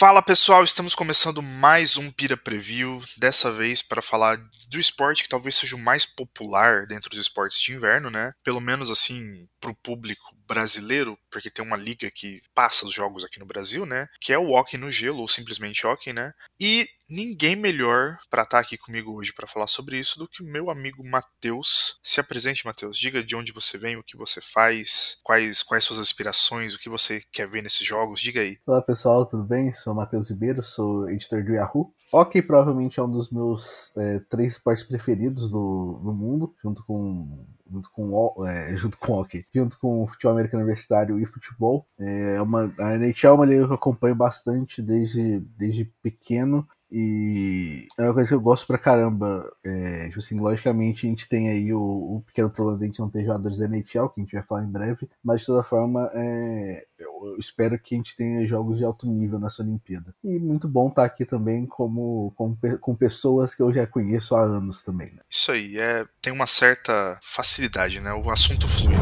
Fala 0.00 0.22
pessoal, 0.22 0.64
estamos 0.64 0.94
começando 0.94 1.42
mais 1.42 1.98
um 1.98 2.10
Pira 2.10 2.34
Preview, 2.34 3.00
dessa 3.18 3.52
vez 3.52 3.82
para 3.82 4.00
falar 4.00 4.38
do 4.70 4.78
esporte 4.78 5.24
que 5.24 5.28
talvez 5.28 5.56
seja 5.56 5.74
o 5.74 5.78
mais 5.78 6.06
popular 6.06 6.86
dentro 6.86 7.10
dos 7.10 7.18
esportes 7.18 7.60
de 7.60 7.72
inverno, 7.72 8.08
né? 8.08 8.32
Pelo 8.44 8.60
menos 8.60 8.90
assim, 8.90 9.48
para 9.60 9.70
o 9.70 9.74
público 9.74 10.34
brasileiro, 10.46 11.18
porque 11.30 11.50
tem 11.50 11.64
uma 11.64 11.76
liga 11.76 12.10
que 12.10 12.40
passa 12.54 12.86
os 12.86 12.92
jogos 12.92 13.24
aqui 13.24 13.38
no 13.38 13.46
Brasil, 13.46 13.84
né? 13.84 14.08
Que 14.20 14.32
é 14.32 14.38
o 14.38 14.50
hockey 14.50 14.76
no 14.76 14.90
gelo, 14.90 15.20
ou 15.20 15.28
simplesmente 15.28 15.86
hockey, 15.86 16.12
né? 16.12 16.32
E 16.58 16.88
ninguém 17.08 17.56
melhor 17.56 18.16
para 18.28 18.42
estar 18.42 18.58
tá 18.58 18.60
aqui 18.60 18.76
comigo 18.76 19.12
hoje 19.12 19.32
para 19.32 19.46
falar 19.46 19.66
sobre 19.66 19.98
isso 19.98 20.18
do 20.18 20.28
que 20.28 20.42
o 20.42 20.46
meu 20.46 20.70
amigo 20.70 21.04
Matheus. 21.04 21.98
Se 22.02 22.20
apresente, 22.20 22.64
Matheus. 22.64 22.96
Diga 22.96 23.22
de 23.22 23.36
onde 23.36 23.52
você 23.52 23.76
vem, 23.78 23.96
o 23.96 24.04
que 24.04 24.16
você 24.16 24.40
faz, 24.40 25.18
quais, 25.22 25.62
quais 25.62 25.84
suas 25.84 25.98
aspirações, 25.98 26.74
o 26.74 26.78
que 26.78 26.88
você 26.88 27.22
quer 27.32 27.48
ver 27.48 27.62
nesses 27.62 27.86
jogos. 27.86 28.20
Diga 28.20 28.40
aí. 28.40 28.58
Olá, 28.66 28.82
pessoal, 28.82 29.26
tudo 29.26 29.44
bem? 29.44 29.72
Sou 29.72 29.94
Matheus 29.94 30.30
Ribeiro, 30.30 30.62
sou 30.62 31.08
editor 31.08 31.44
do 31.44 31.52
Yahoo. 31.52 31.92
Hockey 32.12 32.42
provavelmente 32.42 32.98
é 32.98 33.02
um 33.02 33.10
dos 33.10 33.30
meus 33.30 33.96
é, 33.96 34.18
três 34.28 34.52
esportes 34.52 34.84
preferidos 34.84 35.50
do, 35.50 36.00
do 36.02 36.12
mundo, 36.12 36.54
junto 36.62 36.84
com 36.84 37.46
junto 37.70 37.90
com 37.92 38.46
é, 38.46 38.76
junto 38.76 38.98
com 38.98 39.12
hockey, 39.12 39.46
junto 39.54 39.78
com 39.78 40.06
futebol 40.06 40.32
americano 40.32 40.62
universitário 40.64 41.20
e 41.20 41.24
futebol. 41.24 41.86
É 41.98 42.40
uma 42.42 42.72
a 42.78 42.96
NHL 42.96 43.28
é 43.28 43.32
uma 43.32 43.46
liga 43.46 43.64
que 43.64 43.70
eu 43.70 43.76
acompanho 43.76 44.14
bastante 44.14 44.82
desde 44.82 45.40
desde 45.56 45.84
pequeno 46.02 46.66
e 46.90 47.86
é 47.98 48.02
uma 48.02 48.14
coisa 48.14 48.28
que 48.28 48.34
eu 48.34 48.40
gosto 48.40 48.66
pra 48.66 48.78
caramba. 48.78 49.50
É, 49.64 50.08
tipo 50.08 50.18
assim, 50.18 50.38
logicamente 50.38 51.06
a 51.06 51.10
gente 51.10 51.28
tem 51.28 51.48
aí 51.48 51.72
o, 51.72 51.80
o, 51.80 52.22
pequeno 52.26 52.50
problema 52.50 52.78
de 52.78 52.84
a 52.84 52.86
gente 52.88 53.00
não 53.00 53.10
ter 53.10 53.24
jogadores 53.24 53.58
da 53.58 53.66
NHL, 53.66 54.08
que 54.08 54.20
a 54.20 54.24
gente 54.24 54.32
vai 54.32 54.42
falar 54.42 54.64
em 54.64 54.70
breve, 54.70 55.08
mas 55.22 55.40
de 55.40 55.46
toda 55.46 55.62
forma 55.62 56.10
é, 56.14 56.84
eu 56.98 57.36
espero 57.38 57.78
que 57.78 57.94
a 57.94 57.98
gente 57.98 58.16
tenha 58.16 58.46
jogos 58.46 58.78
de 58.78 58.84
alto 58.84 59.06
nível 59.06 59.38
nessa 59.38 59.62
Olimpíada. 59.62 60.14
E 60.24 60.38
muito 60.38 60.68
bom 60.68 60.88
estar 60.88 61.04
aqui 61.04 61.24
também 61.24 61.66
como, 61.66 62.32
como 62.36 62.58
com 62.80 62.94
pessoas 62.94 63.54
que 63.54 63.62
eu 63.62 63.72
já 63.72 63.86
conheço 63.86 64.34
há 64.34 64.42
anos 64.42 64.82
também. 64.82 65.08
Né? 65.12 65.22
Isso 65.28 65.52
aí, 65.52 65.78
é, 65.78 66.06
tem 66.20 66.32
uma 66.32 66.46
certa 66.46 67.18
facilidade, 67.22 68.00
né? 68.00 68.12
O 68.12 68.30
assunto 68.30 68.66
flui. 68.66 68.94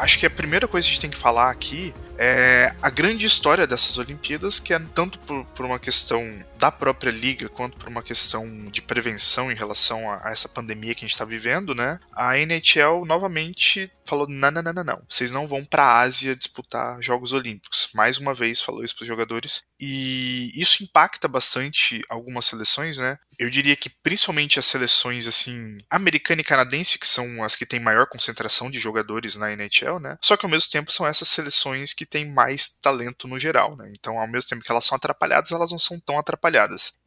Acho 0.00 0.18
que 0.18 0.26
a 0.26 0.30
primeira 0.30 0.66
coisa 0.66 0.86
que 0.86 0.90
a 0.90 0.94
gente 0.94 1.00
tem 1.00 1.10
que 1.10 1.16
falar 1.16 1.50
aqui 1.50 1.94
é 2.18 2.74
a 2.82 2.90
grande 2.90 3.26
história 3.26 3.66
dessas 3.66 3.96
Olimpíadas, 3.96 4.58
que 4.58 4.74
é 4.74 4.78
tanto 4.94 5.18
por, 5.20 5.44
por, 5.46 5.64
uma 5.64 5.78
questão 5.78 6.22
da 6.60 6.70
própria 6.70 7.10
liga 7.10 7.48
quanto 7.48 7.78
por 7.78 7.88
uma 7.88 8.02
questão 8.02 8.46
de 8.70 8.82
prevenção 8.82 9.50
em 9.50 9.54
relação 9.54 10.10
a, 10.10 10.28
a 10.28 10.30
essa 10.30 10.48
pandemia 10.48 10.94
que 10.94 11.04
a 11.04 11.08
gente 11.08 11.14
está 11.14 11.24
vivendo, 11.24 11.74
né? 11.74 11.98
A 12.12 12.36
NHL 12.38 13.06
novamente 13.06 13.90
falou: 14.10 14.26
não, 14.28 14.50
não, 14.50 14.62
não, 14.62 14.72
não, 14.72 14.84
não. 14.84 15.02
Vocês 15.08 15.30
não 15.30 15.46
vão 15.46 15.64
para 15.64 15.84
a 15.84 16.00
Ásia 16.00 16.34
disputar 16.34 17.00
Jogos 17.00 17.32
Olímpicos. 17.32 17.88
Mais 17.94 18.18
uma 18.18 18.34
vez 18.34 18.60
falou 18.60 18.84
isso 18.84 18.96
para 18.96 19.04
os 19.04 19.08
jogadores. 19.08 19.62
E 19.78 20.50
isso 20.54 20.82
impacta 20.82 21.28
bastante 21.28 22.02
algumas 22.08 22.44
seleções, 22.44 22.98
né? 22.98 23.18
Eu 23.38 23.48
diria 23.48 23.74
que 23.74 23.88
principalmente 23.88 24.58
as 24.58 24.66
seleções 24.66 25.26
assim, 25.26 25.78
americana 25.88 26.42
e 26.42 26.44
canadense, 26.44 26.98
que 26.98 27.08
são 27.08 27.42
as 27.42 27.56
que 27.56 27.64
têm 27.64 27.80
maior 27.80 28.06
concentração 28.06 28.70
de 28.70 28.78
jogadores 28.78 29.36
na 29.36 29.50
NHL, 29.50 29.98
né? 29.98 30.18
Só 30.20 30.36
que 30.36 30.44
ao 30.44 30.50
mesmo 30.50 30.70
tempo 30.70 30.92
são 30.92 31.06
essas 31.06 31.28
seleções 31.28 31.94
que 31.94 32.04
têm 32.04 32.30
mais 32.30 32.68
talento 32.68 33.26
no 33.26 33.38
geral, 33.38 33.76
né? 33.76 33.90
Então, 33.94 34.18
ao 34.18 34.28
mesmo 34.28 34.50
tempo 34.50 34.62
que 34.62 34.70
elas 34.70 34.84
são 34.84 34.96
atrapalhadas, 34.96 35.52
elas 35.52 35.70
não 35.70 35.78
são 35.78 35.98
tão 35.98 36.18
atrapalhadas. 36.18 36.49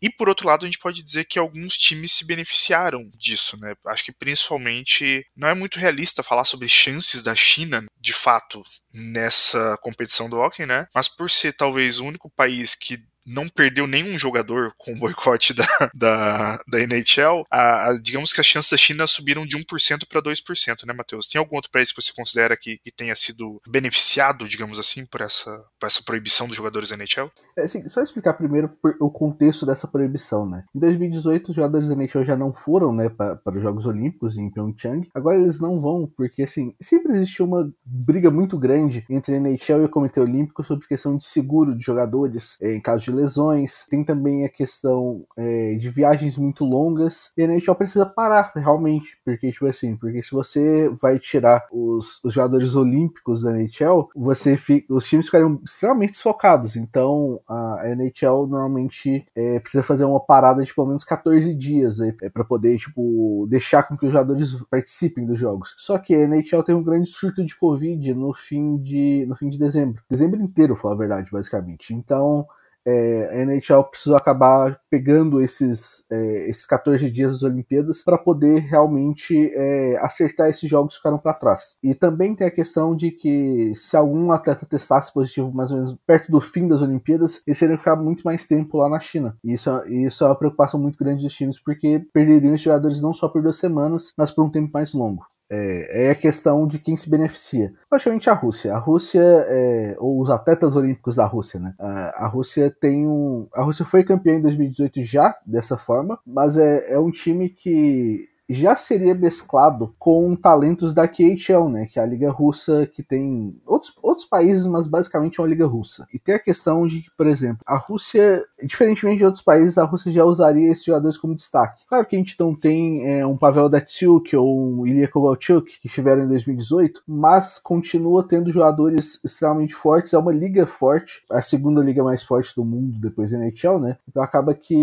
E 0.02 0.10
por 0.10 0.30
outro 0.30 0.48
lado, 0.48 0.64
a 0.64 0.66
gente 0.66 0.80
pode 0.80 1.04
dizer 1.04 1.26
que 1.26 1.40
alguns 1.40 1.78
times 1.78 2.12
se 2.12 2.26
beneficiaram 2.26 3.02
disso, 3.18 3.58
né? 3.60 3.74
Acho 3.88 4.06
que 4.06 4.12
principalmente 4.12 5.26
não 5.36 5.48
é 5.48 5.54
muito 5.54 5.80
realista 5.80 6.24
falar 6.24 6.46
sobre 6.46 6.68
chances 6.68 7.24
da 7.24 7.36
China, 7.36 7.84
de 8.00 8.14
fato, 8.14 8.62
nessa 8.94 9.78
competição 9.82 10.30
do 10.30 10.38
hockey, 10.38 10.66
né? 10.66 10.88
Mas 10.94 11.08
por 11.08 11.30
ser 11.30 11.54
talvez 11.54 12.00
o 12.00 12.06
único 12.06 12.30
país 12.30 12.76
que 12.76 12.98
não 13.26 13.48
perdeu 13.48 13.88
nenhum 13.88 14.18
jogador 14.18 14.74
com 14.78 14.94
o 14.94 14.98
boicote 14.98 15.54
da, 15.54 15.66
da, 15.94 16.60
da 16.68 16.80
NHL, 16.82 17.46
a, 17.50 17.90
a, 17.90 18.00
digamos 18.02 18.34
que 18.34 18.42
as 18.42 18.48
chances 18.48 18.72
da 18.72 18.78
China 18.78 19.08
subiram 19.08 19.46
de 19.46 19.58
1% 19.58 20.08
para 20.08 20.22
2%, 20.22 20.86
né, 20.86 20.94
Matheus? 20.94 21.28
Tem 21.28 21.40
algum 21.40 21.56
outro 21.56 21.72
país 21.72 21.92
que 21.92 22.02
você 22.02 22.12
considera 22.14 22.58
que, 22.58 22.78
que 22.78 22.92
tenha 22.92 23.16
sido 23.16 23.62
beneficiado, 23.68 24.48
digamos 24.48 24.80
assim, 24.80 25.06
por 25.06 25.22
essa, 25.22 25.52
por 25.80 25.88
essa 25.88 26.04
proibição 26.04 26.48
dos 26.48 26.56
jogadores 26.56 26.90
da 26.90 26.96
NHL? 26.96 27.32
É, 27.58 27.64
assim, 27.64 27.88
só 27.88 28.02
explicar 28.02 28.34
primeiro 28.34 28.72
o 29.00 29.10
contexto 29.10 29.66
dessa 29.66 29.88
proibição, 29.88 30.48
né? 30.48 30.64
Em 30.76 30.80
2018, 30.80 31.50
os 31.50 31.56
jogadores 31.56 31.88
da 31.88 31.96
NHL 31.96 32.26
já 32.26 32.36
não 32.36 32.54
foram, 32.54 32.94
né, 32.94 33.10
para, 33.10 33.40
os 33.46 33.62
Jogos 33.62 33.86
Olímpicos 33.86 34.38
em 34.38 34.50
Pyeongchang. 34.50 35.08
Agora 35.14 35.40
eles 35.40 35.60
não 35.60 35.80
vão, 35.80 36.12
porque, 36.16 36.44
assim, 36.44 36.74
sempre 36.82 37.16
existiu 37.16 37.46
uma 37.46 37.72
briga 37.86 38.30
muito 38.32 38.58
grande 38.58 39.06
entre 39.10 39.36
a 39.36 39.38
NHL 39.38 39.82
e 39.82 39.86
o 39.86 39.90
Comitê 39.90 40.20
Olímpico 40.20 40.64
sobre 40.64 40.88
questão 40.88 41.16
de 41.18 41.24
seguro 41.24 41.76
de 41.76 41.84
jogadores 41.84 42.58
é, 42.62 42.74
em 42.74 42.82
caso 42.82 43.06
de 43.06 43.12
lesões, 43.14 43.86
tem 43.90 44.04
também 44.04 44.46
a 44.46 44.50
questão 44.50 45.26
é, 45.38 45.76
de 45.76 45.90
viagens 45.90 46.38
muito 46.38 46.66
longas, 46.66 47.32
e 47.38 47.44
a 47.44 47.46
NHL 47.46 47.76
precisa 47.76 48.06
parar 48.06 48.52
realmente, 48.56 49.18
porque, 49.24 49.52
tipo 49.52 49.66
assim, 49.68 49.96
porque 49.96 50.22
se 50.22 50.32
você 50.32 50.90
vai 51.02 51.20
tirar 51.20 51.66
os, 51.72 52.20
os 52.24 52.34
jogadores 52.34 52.76
olímpicos 52.76 53.42
da 53.42 53.52
NHL, 53.52 54.10
você 54.16 54.58
fica, 54.58 54.94
os 54.94 55.08
times 55.08 55.26
ficariam 55.26 55.60
extremamente 55.64 56.12
desfocados, 56.12 56.76
então 56.76 57.40
a 57.48 57.84
NHL 57.96 58.48
normalmente 58.48 59.26
é, 59.36 59.60
precisa 59.60 59.84
fazer 59.84 60.06
uma 60.06 60.20
parada 60.20 60.64
de 60.64 60.74
pelo 60.74 60.88
menos 60.88 61.04
14 61.04 61.54
dias 61.54 62.02
aí, 62.02 62.16
é, 62.22 62.30
para 62.30 62.44
poder, 62.44 62.78
tipo, 62.78 63.48
deixar 63.50 63.84
com 63.84 63.98
que 63.98 64.06
os 64.06 64.12
jogadores 64.12 64.56
participem 64.70 65.26
dos 65.26 65.40
jogos. 65.40 65.76
Só 65.78 65.98
que 65.98 66.14
a 66.14 66.28
NHL 66.28 66.64
teve 66.64 66.78
um 66.78 66.84
grande 66.84 67.08
surto 67.08 67.44
de 67.46 67.56
Covid 67.58 68.14
no 68.14 68.34
fim 68.34 68.78
de, 68.78 69.26
no 69.28 69.36
fim 69.36 69.50
de 69.50 69.60
dezembro. 69.60 70.02
Dezembro 70.10 70.42
inteiro, 70.42 70.76
falar 70.76 70.96
a 70.96 70.98
verdade, 70.98 71.32
basicamente. 71.32 71.94
Então, 71.94 72.46
é, 72.86 73.30
a 73.32 73.46
NHL 73.46 73.84
precisou 73.84 74.16
acabar 74.16 74.80
pegando 74.90 75.42
esses, 75.42 76.04
é, 76.12 76.50
esses 76.50 76.66
14 76.66 77.10
dias 77.10 77.34
das 77.34 77.44
Olimpíadas 77.44 78.04
para 78.04 78.18
poder 78.18 78.60
realmente 78.60 79.52
é, 79.54 79.98
acertar 80.02 80.50
esses 80.50 80.70
jogos 80.70 80.94
que 80.94 81.00
ficaram 81.00 81.18
para 81.18 81.34
trás. 81.34 81.78
E 81.84 81.94
também 81.94 82.36
tem 82.36 82.48
a 82.48 82.52
questão 82.52 82.96
de 82.96 83.12
que 83.12 83.74
se 83.76 83.96
algum 83.96 84.32
atleta 84.32 84.66
testasse 84.66 85.14
positivo 85.14 85.52
mais 85.54 85.72
ou 85.72 85.78
menos 85.78 85.98
perto 86.06 86.32
do 86.32 86.42
fim 86.42 86.68
das 86.68 86.82
Olimpíadas, 86.82 87.42
eles 87.48 87.62
iriam 87.62 87.78
ficar 87.78 87.96
muito 87.96 88.24
mais 88.24 88.46
tempo 88.46 88.78
lá 88.78 88.90
na 88.90 89.00
China. 89.00 89.38
E 89.44 89.54
isso, 89.54 89.70
isso 89.88 90.24
é 90.24 90.28
uma 90.28 90.38
preocupação 90.38 90.80
muito 90.80 90.98
grande 90.98 91.24
dos 91.24 91.34
times, 91.34 91.60
porque 91.60 92.06
perderiam 92.14 92.54
os 92.54 92.62
jogadores 92.62 93.02
não 93.02 93.14
só 93.14 93.28
por 93.28 93.42
duas 93.42 93.58
semanas, 93.58 94.14
mas 94.18 94.32
por 94.32 94.44
um 94.44 94.50
tempo 94.50 94.72
mais 94.74 94.94
longo. 94.94 95.26
É, 95.56 96.08
é, 96.08 96.10
a 96.10 96.16
questão 96.16 96.66
de 96.66 96.80
quem 96.80 96.98
se 96.98 97.10
beneficia. 97.10 97.74
Praticamente 97.88 98.28
a 98.30 98.34
Rússia. 98.34 98.74
A 98.74 98.80
Rússia, 98.80 99.22
é, 99.22 99.96
ou 100.00 100.20
os 100.20 100.30
atletas 100.32 100.76
olímpicos 100.76 101.16
da 101.16 101.28
Rússia, 101.28 101.60
né? 101.60 101.76
A, 101.78 102.26
a, 102.26 102.28
Rússia 102.28 102.76
tem 102.80 103.08
um. 103.08 103.48
A 103.54 103.62
Rússia 103.62 103.86
foi 103.86 104.04
campeã 104.04 104.36
em 104.36 104.42
2018 104.42 105.04
já, 105.04 105.38
dessa 105.46 105.78
forma, 105.78 106.20
mas 106.26 106.58
é, 106.58 106.94
é 106.94 107.00
um 107.00 107.12
time 107.12 107.50
que 107.50 108.28
já 108.50 108.76
seria 108.76 109.16
mesclado 109.16 109.94
com 109.98 110.36
talentos 110.36 110.94
da 110.94 111.08
KHL, 111.08 111.70
né, 111.70 111.86
que 111.86 112.00
é 112.00 112.04
a 112.04 112.06
liga 112.06 112.30
russa 112.30 112.86
que 112.86 113.02
tem 113.02 113.56
outros, 113.66 113.94
outros 114.02 114.28
países, 114.28 114.66
mas 114.66 114.88
basicamente 114.88 115.40
é 115.40 115.44
uma 115.44 115.50
liga 115.50 115.66
russa. 115.66 116.08
E 116.14 116.20
tem 116.20 116.36
a 116.36 116.40
questão 116.40 116.86
de 116.86 117.02
que, 117.02 117.12
por 117.18 117.28
exemplo, 117.28 117.64
a 117.66 117.78
Rússia, 117.78 118.44
diferentemente 118.64 119.20
de 119.20 119.26
outros 119.26 119.44
países, 119.44 119.78
a 119.78 119.86
Rússia 119.86 120.12
já 120.12 120.26
usaria 120.26 120.72
esses 120.72 120.84
jogadores 120.84 121.18
como 121.18 121.36
destaque. 121.36 121.84
Claro 121.88 122.06
que 122.06 122.16
a 122.16 122.20
gente 122.20 122.36
não 122.40 122.56
tem 122.56 123.08
é, 123.10 123.26
um 123.26 123.38
Pavel 123.38 123.70
Datsuk 123.70 124.36
ou 124.36 124.82
um 124.82 124.88
Ilya 124.88 125.08
Kovalchuk 125.08 125.80
que 125.80 125.88
estiveram 125.88 126.24
em 126.24 126.28
2018, 126.28 127.04
mas 127.08 127.60
continua 127.60 128.28
tendo 128.28 128.52
jogadores 128.52 129.24
extremamente 129.24 129.74
fortes, 129.74 130.14
é 130.14 130.18
uma 130.18 130.32
liga 130.32 130.66
forte, 130.66 131.24
a 131.32 131.42
segunda 131.42 131.82
liga 131.82 132.04
mais 132.04 132.24
forte 132.24 132.56
do 132.56 132.66
mundo 132.66 133.00
depois 133.00 133.32
da 133.32 133.38
NHL, 133.38 133.80
né? 133.80 133.98
Então 134.08 134.22
acaba 134.22 134.54
que 134.54 134.76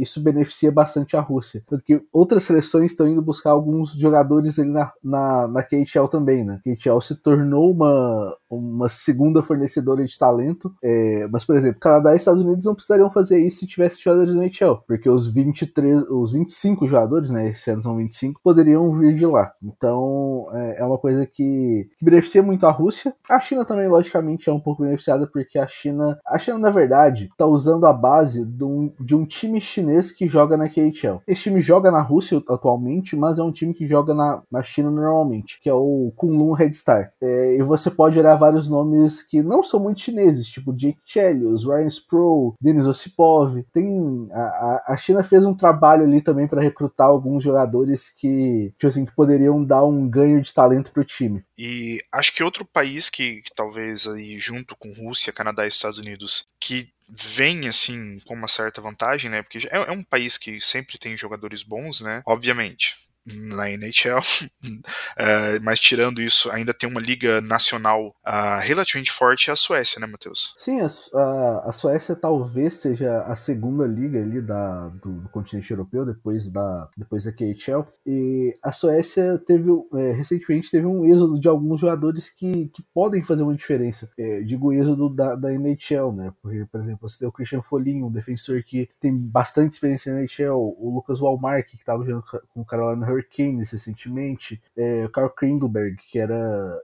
isso 0.00 0.20
beneficia 0.20 0.72
bastante 0.72 1.16
a 1.16 1.20
Rússia. 1.20 1.62
Tanto 1.66 1.84
que 1.84 2.02
outras 2.12 2.44
seleções 2.44 2.93
estão 2.94 3.08
indo 3.08 3.22
buscar 3.22 3.50
alguns 3.50 3.92
jogadores 3.92 4.58
ali 4.58 4.70
na, 4.70 4.92
na, 5.02 5.48
na 5.48 5.62
KHL 5.62 6.06
também, 6.10 6.44
né? 6.44 6.60
KHL 6.64 7.00
se 7.00 7.14
tornou 7.16 7.70
uma, 7.70 8.36
uma 8.50 8.88
segunda 8.88 9.42
fornecedora 9.42 10.04
de 10.04 10.18
talento, 10.18 10.74
é, 10.82 11.26
mas, 11.28 11.44
por 11.44 11.56
exemplo, 11.56 11.80
Canadá 11.80 12.14
e 12.14 12.16
Estados 12.16 12.42
Unidos 12.42 12.64
não 12.64 12.74
precisariam 12.74 13.10
fazer 13.10 13.38
isso 13.40 13.60
se 13.60 13.66
tivesse 13.66 14.02
jogadores 14.02 14.34
na 14.34 14.44
NHL, 14.44 14.82
porque 14.86 15.08
os 15.08 15.28
23, 15.28 16.02
os 16.10 16.32
25 16.32 16.86
jogadores, 16.86 17.30
né, 17.30 17.50
esse 17.50 17.70
ano 17.70 17.82
são 17.82 17.96
25, 17.96 18.40
poderiam 18.42 18.90
vir 18.92 19.14
de 19.14 19.26
lá. 19.26 19.52
Então, 19.62 20.46
é, 20.52 20.80
é 20.80 20.84
uma 20.84 20.98
coisa 20.98 21.26
que, 21.26 21.88
que 21.98 22.04
beneficia 22.04 22.42
muito 22.42 22.66
a 22.66 22.70
Rússia. 22.70 23.14
A 23.28 23.40
China 23.40 23.64
também, 23.64 23.88
logicamente, 23.88 24.48
é 24.48 24.52
um 24.52 24.60
pouco 24.60 24.82
beneficiada, 24.82 25.26
porque 25.26 25.58
a 25.58 25.66
China, 25.66 26.18
a 26.26 26.38
China, 26.38 26.58
na 26.58 26.70
verdade, 26.70 27.28
está 27.30 27.46
usando 27.46 27.86
a 27.86 27.92
base 27.92 28.44
de 28.44 28.64
um, 28.64 28.92
de 29.00 29.14
um 29.14 29.24
time 29.24 29.60
chinês 29.60 30.10
que 30.10 30.26
joga 30.26 30.56
na 30.56 30.68
KHL. 30.68 31.22
Esse 31.26 31.44
time 31.44 31.60
joga 31.60 31.90
na 31.90 32.00
Rússia 32.00 32.42
atualmente 32.48 32.83
mas 33.16 33.38
é 33.38 33.42
um 33.42 33.52
time 33.52 33.74
que 33.74 33.86
joga 33.86 34.14
na, 34.14 34.42
na 34.50 34.62
China 34.62 34.90
normalmente, 34.90 35.60
que 35.60 35.68
é 35.68 35.74
o 35.74 36.12
Kunlun 36.16 36.52
Red 36.52 36.74
Star. 36.74 37.12
É, 37.20 37.56
e 37.56 37.62
você 37.62 37.90
pode 37.90 38.18
olhar 38.18 38.36
vários 38.36 38.68
nomes 38.68 39.22
que 39.22 39.42
não 39.42 39.62
são 39.62 39.80
muito 39.80 40.00
chineses, 40.00 40.48
tipo 40.48 40.72
Jake 40.72 40.98
Chelios, 41.04 41.66
Ryan 41.66 41.86
Sproul, 41.86 42.54
Denis 42.60 42.86
Osipov. 42.86 43.62
Tem 43.72 44.28
a, 44.32 44.84
a 44.88 44.96
China 44.96 45.22
fez 45.22 45.44
um 45.44 45.54
trabalho 45.54 46.04
ali 46.04 46.20
também 46.20 46.46
para 46.46 46.62
recrutar 46.62 47.08
alguns 47.08 47.42
jogadores 47.42 48.10
que, 48.10 48.72
tipo 48.78 48.86
assim, 48.86 49.04
que 49.04 49.14
poderiam 49.14 49.64
dar 49.64 49.84
um 49.84 50.08
ganho 50.08 50.40
de 50.42 50.52
talento 50.52 50.92
pro 50.92 51.04
time. 51.04 51.44
E 51.56 51.98
acho 52.12 52.34
que 52.34 52.42
outro 52.42 52.64
país 52.64 53.08
que, 53.08 53.42
que 53.42 53.54
talvez 53.54 54.06
aí 54.06 54.38
junto 54.38 54.76
com 54.76 54.92
Rússia, 54.92 55.32
Canadá 55.32 55.64
e 55.64 55.68
Estados 55.68 55.98
Unidos 55.98 56.46
que 56.58 56.88
vem 57.08 57.68
assim 57.68 58.18
com 58.20 58.34
uma 58.34 58.48
certa 58.48 58.80
vantagem, 58.80 59.30
né? 59.30 59.42
Porque 59.42 59.66
é, 59.70 59.76
é 59.76 59.90
um 59.92 60.02
país 60.02 60.36
que 60.38 60.60
sempre 60.60 60.98
tem 60.98 61.16
jogadores 61.16 61.62
bons, 61.62 62.00
né? 62.00 62.22
Obviamente 62.26 62.96
na 63.26 63.70
NHL, 63.70 64.20
é, 65.16 65.58
mas 65.60 65.80
tirando 65.80 66.20
isso, 66.20 66.50
ainda 66.50 66.74
tem 66.74 66.88
uma 66.88 67.00
liga 67.00 67.40
nacional 67.40 68.14
uh, 68.26 68.60
relativamente 68.60 69.10
forte, 69.10 69.48
é 69.48 69.52
a 69.52 69.56
Suécia, 69.56 69.98
né, 69.98 70.06
Matheus? 70.06 70.54
Sim, 70.58 70.80
a, 70.80 70.86
a, 71.18 71.68
a, 71.68 71.72
Suécia 71.72 72.14
talvez 72.14 72.74
seja 72.74 73.22
a 73.22 73.34
segunda 73.34 73.86
liga 73.86 74.20
ali 74.20 74.42
da, 74.42 74.88
do, 74.88 75.20
do, 75.20 75.28
continente 75.30 75.70
europeu, 75.70 76.04
depois 76.04 76.50
da, 76.50 76.88
depois 76.96 77.24
da 77.24 77.32
KHL, 77.32 77.86
e 78.06 78.54
a 78.62 78.72
Suécia 78.72 79.38
teve, 79.38 79.70
é, 79.94 80.12
recentemente 80.12 80.70
teve 80.70 80.86
um 80.86 81.04
êxodo 81.06 81.40
de 81.40 81.48
alguns 81.48 81.80
jogadores 81.80 82.28
que, 82.28 82.68
que 82.68 82.82
podem 82.92 83.22
fazer 83.22 83.42
uma 83.42 83.54
diferença, 83.54 84.10
é, 84.18 84.42
digo 84.42 84.72
êxodo 84.72 85.08
da, 85.08 85.34
da 85.34 85.52
NHL, 85.52 86.12
né, 86.12 86.32
porque, 86.42 86.66
por 86.70 86.80
exemplo, 86.80 87.08
você 87.08 87.20
tem 87.20 87.28
o 87.28 87.32
Christian 87.32 87.62
Foligno, 87.62 88.08
um 88.08 88.12
defensor 88.12 88.62
que 88.62 88.88
tem 89.00 89.16
bastante 89.16 89.72
experiência 89.72 90.12
na 90.12 90.20
NHL, 90.20 90.74
o 90.78 90.94
Lucas 90.94 91.20
Walmark, 91.20 91.70
que 91.70 91.76
estava 91.76 92.04
jogando 92.04 92.24
com 92.52 92.60
o 92.60 92.64
Carolina 92.64 93.13
Hurricanes 93.14 93.70
recentemente, 93.70 94.62
é, 94.76 95.08
Carl 95.12 95.30
Kringleberg, 95.30 95.96
que 96.10 96.18
era 96.18 96.80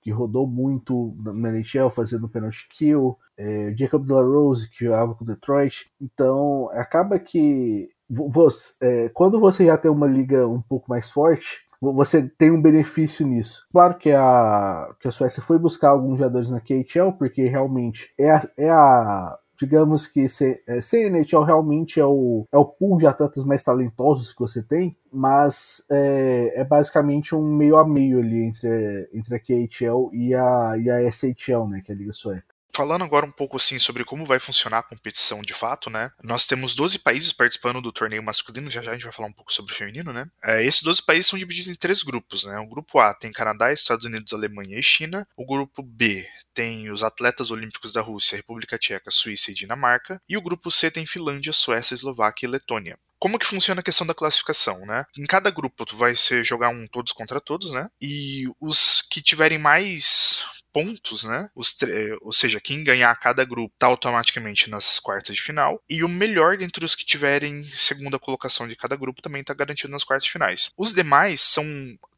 que 0.00 0.10
rodou 0.10 0.46
muito 0.46 1.14
na 1.22 1.50
NHL 1.50 1.90
fazendo 1.90 2.28
penalty 2.28 2.66
kill, 2.70 3.16
é, 3.36 3.72
Jacob 3.76 4.04
Delarose, 4.04 4.68
que 4.68 4.84
jogava 4.84 5.14
com 5.14 5.24
Detroit. 5.24 5.90
Então, 6.00 6.68
acaba 6.72 7.18
que 7.18 7.88
você, 8.08 8.74
é, 8.82 9.08
quando 9.10 9.38
você 9.38 9.66
já 9.66 9.78
tem 9.78 9.90
uma 9.90 10.06
liga 10.06 10.46
um 10.48 10.60
pouco 10.60 10.88
mais 10.88 11.10
forte, 11.10 11.64
você 11.80 12.28
tem 12.28 12.50
um 12.50 12.60
benefício 12.60 13.26
nisso. 13.26 13.66
Claro 13.72 13.96
que 13.96 14.12
a, 14.12 14.94
que 15.00 15.08
a 15.08 15.12
Suécia 15.12 15.42
foi 15.42 15.58
buscar 15.58 15.90
alguns 15.90 16.18
jogadores 16.18 16.50
na 16.50 16.60
KHL, 16.60 17.12
porque 17.18 17.44
realmente 17.44 18.12
é 18.18 18.30
a, 18.30 18.42
é 18.58 18.70
a 18.70 19.38
digamos 19.60 20.06
que 20.06 20.26
CNHL 20.26 21.42
é, 21.42 21.46
realmente 21.46 22.00
é 22.00 22.04
o, 22.06 22.46
é 22.50 22.56
o 22.56 22.64
pool 22.64 22.96
de 22.96 23.06
atletas 23.06 23.44
mais 23.44 23.62
talentosos 23.62 24.32
que 24.32 24.40
você 24.40 24.62
tem, 24.62 24.96
mas 25.12 25.84
é, 25.90 26.60
é 26.60 26.64
basicamente 26.64 27.34
um 27.34 27.42
meio 27.42 27.76
a 27.76 27.86
meio 27.86 28.18
ali 28.18 28.44
entre, 28.44 29.08
entre 29.12 29.34
a 29.34 29.38
KHL 29.38 30.10
e 30.14 30.34
a, 30.34 30.78
e 30.78 30.90
a 30.90 31.12
SHL, 31.12 31.68
né, 31.68 31.82
que 31.84 31.92
é 31.92 31.94
a 31.94 31.98
Liga 31.98 32.12
Sueca. 32.12 32.54
Falando 32.74 33.04
agora 33.04 33.26
um 33.26 33.30
pouco 33.30 33.56
assim 33.56 33.78
sobre 33.78 34.04
como 34.04 34.24
vai 34.24 34.38
funcionar 34.38 34.78
a 34.78 34.82
competição 34.82 35.42
de 35.42 35.52
fato, 35.52 35.90
né? 35.90 36.10
Nós 36.22 36.46
temos 36.46 36.74
12 36.74 37.00
países 37.00 37.32
participando 37.32 37.80
do 37.80 37.92
torneio 37.92 38.22
masculino, 38.22 38.70
já 38.70 38.82
já 38.82 38.90
a 38.90 38.94
gente 38.94 39.04
vai 39.04 39.12
falar 39.12 39.28
um 39.28 39.32
pouco 39.32 39.52
sobre 39.52 39.72
o 39.72 39.76
feminino, 39.76 40.12
né? 40.12 40.26
É, 40.42 40.64
esses 40.64 40.82
12 40.82 41.02
países 41.02 41.26
são 41.26 41.38
divididos 41.38 41.70
em 41.70 41.74
três 41.74 42.02
grupos, 42.02 42.44
né? 42.44 42.58
O 42.58 42.66
grupo 42.66 42.98
A 42.98 43.14
tem 43.14 43.32
Canadá, 43.32 43.72
Estados 43.72 44.06
Unidos, 44.06 44.32
Alemanha 44.32 44.78
e 44.78 44.82
China. 44.82 45.26
O 45.36 45.46
grupo 45.46 45.82
B 45.82 46.26
tem 46.54 46.90
os 46.90 47.02
atletas 47.02 47.50
olímpicos 47.50 47.92
da 47.92 48.00
Rússia, 48.00 48.36
República 48.36 48.78
Tcheca, 48.78 49.10
Suíça 49.10 49.50
e 49.50 49.54
Dinamarca. 49.54 50.20
E 50.28 50.36
o 50.36 50.42
grupo 50.42 50.70
C 50.70 50.90
tem 50.90 51.06
Finlândia, 51.06 51.52
Suécia, 51.52 51.94
Eslováquia 51.94 52.46
e 52.46 52.50
Letônia 52.50 52.96
como 53.20 53.38
que 53.38 53.46
funciona 53.46 53.82
a 53.82 53.84
questão 53.84 54.06
da 54.06 54.14
classificação, 54.14 54.80
né? 54.86 55.04
Em 55.18 55.26
cada 55.26 55.50
grupo 55.50 55.84
tu 55.84 55.94
vai 55.94 56.14
ser 56.14 56.42
jogar 56.42 56.70
um 56.70 56.86
todos 56.86 57.12
contra 57.12 57.38
todos, 57.38 57.70
né? 57.70 57.86
E 58.00 58.46
os 58.58 59.02
que 59.02 59.20
tiverem 59.20 59.58
mais 59.58 60.59
pontos, 60.72 61.24
né? 61.24 61.48
Os 61.54 61.76
ou 62.22 62.32
seja, 62.32 62.60
quem 62.60 62.84
ganhar 62.84 63.14
cada 63.16 63.44
grupo 63.44 63.74
tá 63.78 63.86
automaticamente 63.86 64.68
nas 64.68 64.98
quartas 64.98 65.36
de 65.36 65.42
final. 65.42 65.82
E 65.88 66.04
o 66.04 66.08
melhor 66.08 66.60
entre 66.60 66.84
os 66.84 66.94
que 66.94 67.04
tiverem 67.04 67.62
segunda 67.62 68.18
colocação 68.18 68.68
de 68.68 68.76
cada 68.76 68.96
grupo 68.96 69.22
também 69.22 69.42
tá 69.42 69.54
garantido 69.54 69.92
nas 69.92 70.04
quartas 70.04 70.24
de 70.24 70.32
finais. 70.32 70.70
Os 70.76 70.92
demais 70.92 71.40
são 71.40 71.64